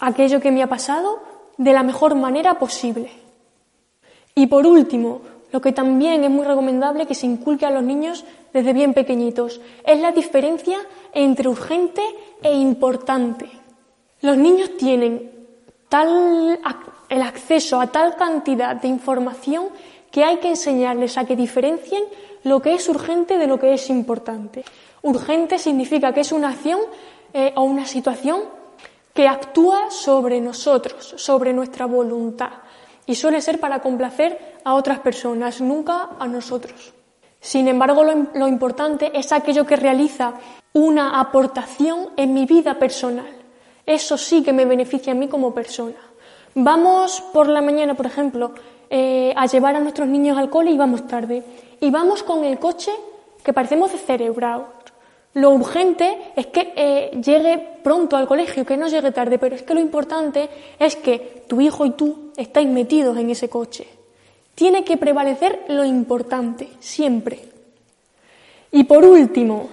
aquello 0.00 0.40
que 0.40 0.50
me 0.50 0.62
ha 0.62 0.68
pasado 0.68 1.20
de 1.56 1.72
la 1.72 1.82
mejor 1.82 2.14
manera 2.14 2.58
posible. 2.58 3.10
Y 4.34 4.46
por 4.46 4.66
último, 4.66 5.22
lo 5.52 5.60
que 5.60 5.72
también 5.72 6.24
es 6.24 6.30
muy 6.30 6.44
recomendable 6.44 7.06
que 7.06 7.14
se 7.14 7.26
inculque 7.26 7.66
a 7.66 7.70
los 7.70 7.82
niños 7.82 8.24
desde 8.52 8.72
bien 8.72 8.94
pequeñitos, 8.94 9.60
es 9.84 10.00
la 10.00 10.12
diferencia 10.12 10.78
entre 11.12 11.48
urgente 11.48 12.02
e 12.42 12.52
importante. 12.52 13.48
Los 14.22 14.36
niños 14.36 14.76
tienen 14.76 15.30
tal, 15.88 16.58
el 17.08 17.22
acceso 17.22 17.80
a 17.80 17.88
tal 17.88 18.16
cantidad 18.16 18.76
de 18.76 18.88
información 18.88 19.68
que 20.10 20.24
hay 20.24 20.38
que 20.38 20.48
enseñarles 20.48 21.18
a 21.18 21.24
que 21.24 21.36
diferencien 21.36 22.02
lo 22.42 22.60
que 22.60 22.74
es 22.74 22.88
urgente 22.88 23.38
de 23.38 23.46
lo 23.46 23.58
que 23.58 23.74
es 23.74 23.90
importante. 23.90 24.64
Urgente 25.02 25.58
significa 25.58 26.12
que 26.12 26.20
es 26.20 26.32
una 26.32 26.50
acción 26.50 26.80
eh, 27.32 27.52
o 27.56 27.62
una 27.62 27.86
situación 27.86 28.42
que 29.14 29.28
actúa 29.28 29.90
sobre 29.90 30.40
nosotros, 30.40 31.14
sobre 31.16 31.52
nuestra 31.52 31.86
voluntad, 31.86 32.50
y 33.06 33.14
suele 33.14 33.40
ser 33.40 33.58
para 33.58 33.80
complacer 33.80 34.60
a 34.64 34.74
otras 34.74 35.00
personas, 35.00 35.60
nunca 35.60 36.10
a 36.18 36.28
nosotros. 36.28 36.92
Sin 37.40 37.68
embargo, 37.68 38.04
lo, 38.04 38.46
importante 38.46 39.10
es 39.18 39.32
aquello 39.32 39.64
que 39.64 39.76
realiza 39.76 40.34
una 40.74 41.18
aportación 41.18 42.10
en 42.16 42.34
mi 42.34 42.44
vida 42.44 42.78
personal. 42.78 43.34
Eso 43.86 44.18
sí 44.18 44.42
que 44.42 44.52
me 44.52 44.66
beneficia 44.66 45.12
a 45.12 45.16
mí 45.16 45.26
como 45.26 45.54
persona. 45.54 45.96
Vamos 46.54 47.22
por 47.32 47.48
la 47.48 47.62
mañana, 47.62 47.94
por 47.94 48.06
ejemplo, 48.06 48.52
eh, 48.92 49.32
a 49.36 49.46
llevar 49.46 49.76
a 49.76 49.80
nuestros 49.80 50.08
niños 50.08 50.36
al 50.36 50.50
cole 50.50 50.72
y 50.72 50.76
vamos 50.76 51.06
tarde. 51.06 51.44
Y 51.80 51.90
vamos 51.90 52.24
con 52.24 52.44
el 52.44 52.58
coche 52.58 52.90
que 53.44 53.52
parecemos 53.52 53.92
descerebrados. 53.92 54.66
Lo 55.34 55.50
urgente 55.50 56.32
es 56.34 56.48
que 56.48 56.72
eh, 56.74 57.10
llegue 57.22 57.78
pronto 57.84 58.16
al 58.16 58.26
colegio, 58.26 58.66
que 58.66 58.76
no 58.76 58.88
llegue 58.88 59.12
tarde, 59.12 59.38
pero 59.38 59.54
es 59.54 59.62
que 59.62 59.74
lo 59.74 59.80
importante 59.80 60.48
es 60.76 60.96
que 60.96 61.44
tu 61.46 61.60
hijo 61.60 61.86
y 61.86 61.92
tú 61.92 62.32
estáis 62.36 62.68
metidos 62.68 63.16
en 63.16 63.30
ese 63.30 63.48
coche. 63.48 63.86
Tiene 64.56 64.82
que 64.82 64.96
prevalecer 64.96 65.66
lo 65.68 65.84
importante, 65.84 66.68
siempre. 66.80 67.38
Y 68.72 68.82
por 68.84 69.04
último, 69.04 69.68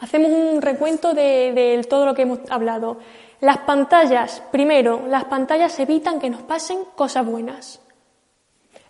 hacemos 0.00 0.30
un 0.30 0.60
recuento 0.60 1.14
de 1.14 1.84
todo 1.88 2.04
lo 2.04 2.14
que 2.14 2.22
hemos 2.22 2.40
hablado. 2.50 2.98
Las 3.40 3.58
pantallas, 3.58 4.42
primero, 4.52 5.06
las 5.08 5.24
pantallas 5.24 5.80
evitan 5.80 6.20
que 6.20 6.28
nos 6.28 6.42
pasen 6.42 6.80
cosas 6.94 7.24
buenas. 7.24 7.80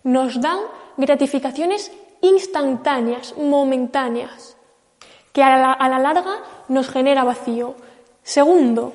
Nos 0.03 0.41
dan 0.41 0.59
gratificaciones 0.97 1.91
instantáneas, 2.21 3.35
momentáneas 3.37 4.57
que 5.33 5.43
a 5.43 5.77
la, 5.77 5.99
larga 5.99 6.39
nos 6.67 6.89
genera 6.89 7.23
vacío. 7.23 7.75
Segundo, 8.23 8.93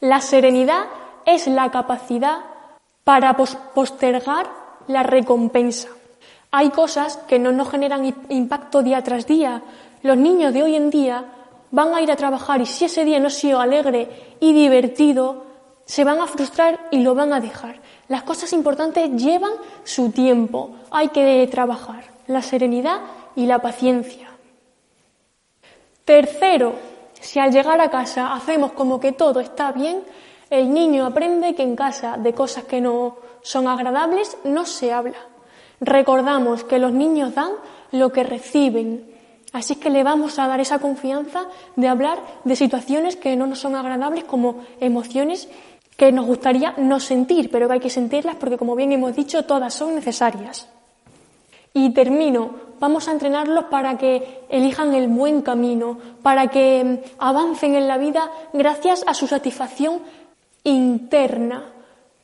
la 0.00 0.20
serenidad 0.20 0.86
es 1.24 1.46
la 1.46 1.70
capacidad 1.70 2.38
para 3.04 3.36
postergar 3.36 4.48
la 4.88 5.02
recompensa. 5.02 5.88
Hay 6.50 6.70
cosas 6.70 7.18
que 7.28 7.38
no 7.38 7.52
nos 7.52 7.70
generan 7.70 8.14
impacto 8.28 8.82
día 8.82 9.02
tras 9.02 9.26
día. 9.26 9.62
Los 10.02 10.16
niños 10.16 10.54
de 10.54 10.62
hoy 10.62 10.76
en 10.76 10.90
día 10.90 11.24
van 11.70 11.94
a 11.94 12.00
ir 12.00 12.10
a 12.10 12.16
trabajar 12.16 12.60
y 12.60 12.66
si 12.66 12.86
ese 12.86 13.04
día 13.04 13.20
no 13.20 13.26
ha 13.26 13.30
sido 13.30 13.60
alegre 13.60 14.36
y 14.40 14.52
divertido, 14.52 15.44
se 15.84 16.04
van 16.04 16.20
a 16.20 16.26
frustrar 16.26 16.88
y 16.90 17.00
lo 17.00 17.14
van 17.14 17.32
a 17.32 17.40
dejar. 17.40 17.80
Las 18.08 18.22
cosas 18.22 18.52
importantes 18.52 19.10
llevan 19.10 19.52
su 19.84 20.10
tiempo, 20.10 20.70
hay 20.90 21.08
que 21.08 21.48
trabajar. 21.50 22.04
La 22.28 22.42
serenidad 22.42 23.00
y 23.36 23.46
la 23.46 23.60
paciencia. 23.60 24.28
Tercero, 26.04 26.74
si 27.20 27.38
al 27.38 27.52
llegar 27.52 27.80
a 27.80 27.90
casa 27.90 28.32
hacemos 28.32 28.72
como 28.72 29.00
que 29.00 29.12
todo 29.12 29.40
está 29.40 29.72
bien, 29.72 30.02
el 30.50 30.72
niño 30.72 31.06
aprende 31.06 31.54
que 31.54 31.62
en 31.62 31.74
casa 31.74 32.16
de 32.16 32.32
cosas 32.32 32.64
que 32.64 32.80
no 32.80 33.16
son 33.42 33.66
agradables 33.66 34.38
no 34.44 34.64
se 34.64 34.92
habla. 34.92 35.18
Recordamos 35.80 36.64
que 36.64 36.78
los 36.78 36.92
niños 36.92 37.34
dan 37.34 37.50
lo 37.92 38.12
que 38.12 38.22
reciben, 38.22 39.10
así 39.52 39.76
que 39.76 39.90
le 39.90 40.04
vamos 40.04 40.38
a 40.38 40.46
dar 40.46 40.60
esa 40.60 40.78
confianza 40.78 41.46
de 41.74 41.88
hablar 41.88 42.18
de 42.44 42.56
situaciones 42.56 43.16
que 43.16 43.36
no 43.36 43.46
nos 43.46 43.58
son 43.58 43.74
agradables 43.74 44.24
como 44.24 44.64
emociones 44.80 45.48
que 45.96 46.12
nos 46.12 46.26
gustaría 46.26 46.74
no 46.76 47.00
sentir, 47.00 47.50
pero 47.50 47.66
que 47.66 47.74
hay 47.74 47.80
que 47.80 47.90
sentirlas 47.90 48.36
porque, 48.36 48.58
como 48.58 48.76
bien 48.76 48.92
hemos 48.92 49.16
dicho, 49.16 49.44
todas 49.44 49.72
son 49.72 49.94
necesarias. 49.94 50.68
Y 51.72 51.90
termino, 51.90 52.50
vamos 52.80 53.08
a 53.08 53.12
entrenarlos 53.12 53.64
para 53.64 53.98
que 53.98 54.44
elijan 54.48 54.94
el 54.94 55.08
buen 55.08 55.42
camino, 55.42 55.98
para 56.22 56.48
que 56.48 56.84
mm, 56.84 56.98
avancen 57.18 57.74
en 57.74 57.88
la 57.88 57.98
vida 57.98 58.30
gracias 58.52 59.04
a 59.06 59.14
su 59.14 59.26
satisfacción 59.26 60.00
interna. 60.64 61.72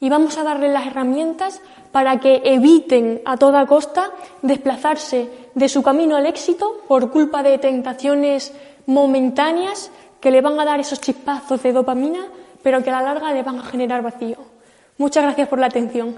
Y 0.00 0.08
vamos 0.08 0.36
a 0.36 0.42
darles 0.42 0.72
las 0.72 0.86
herramientas 0.86 1.60
para 1.92 2.18
que 2.18 2.42
eviten 2.44 3.22
a 3.24 3.36
toda 3.36 3.66
costa 3.66 4.10
desplazarse 4.42 5.28
de 5.54 5.68
su 5.68 5.82
camino 5.82 6.16
al 6.16 6.26
éxito 6.26 6.82
por 6.88 7.10
culpa 7.10 7.42
de 7.42 7.58
tentaciones 7.58 8.52
momentáneas 8.86 9.90
que 10.20 10.30
le 10.30 10.40
van 10.40 10.58
a 10.58 10.64
dar 10.64 10.80
esos 10.80 11.00
chispazos 11.00 11.62
de 11.62 11.72
dopamina, 11.72 12.26
pero 12.62 12.82
que 12.82 12.90
a 12.90 12.94
la 12.94 13.02
larga 13.02 13.32
le 13.32 13.42
van 13.42 13.58
a 13.58 13.64
generar 13.64 14.02
vacío. 14.02 14.38
Muchas 14.98 15.24
gracias 15.24 15.48
por 15.48 15.58
la 15.58 15.66
atención. 15.66 16.16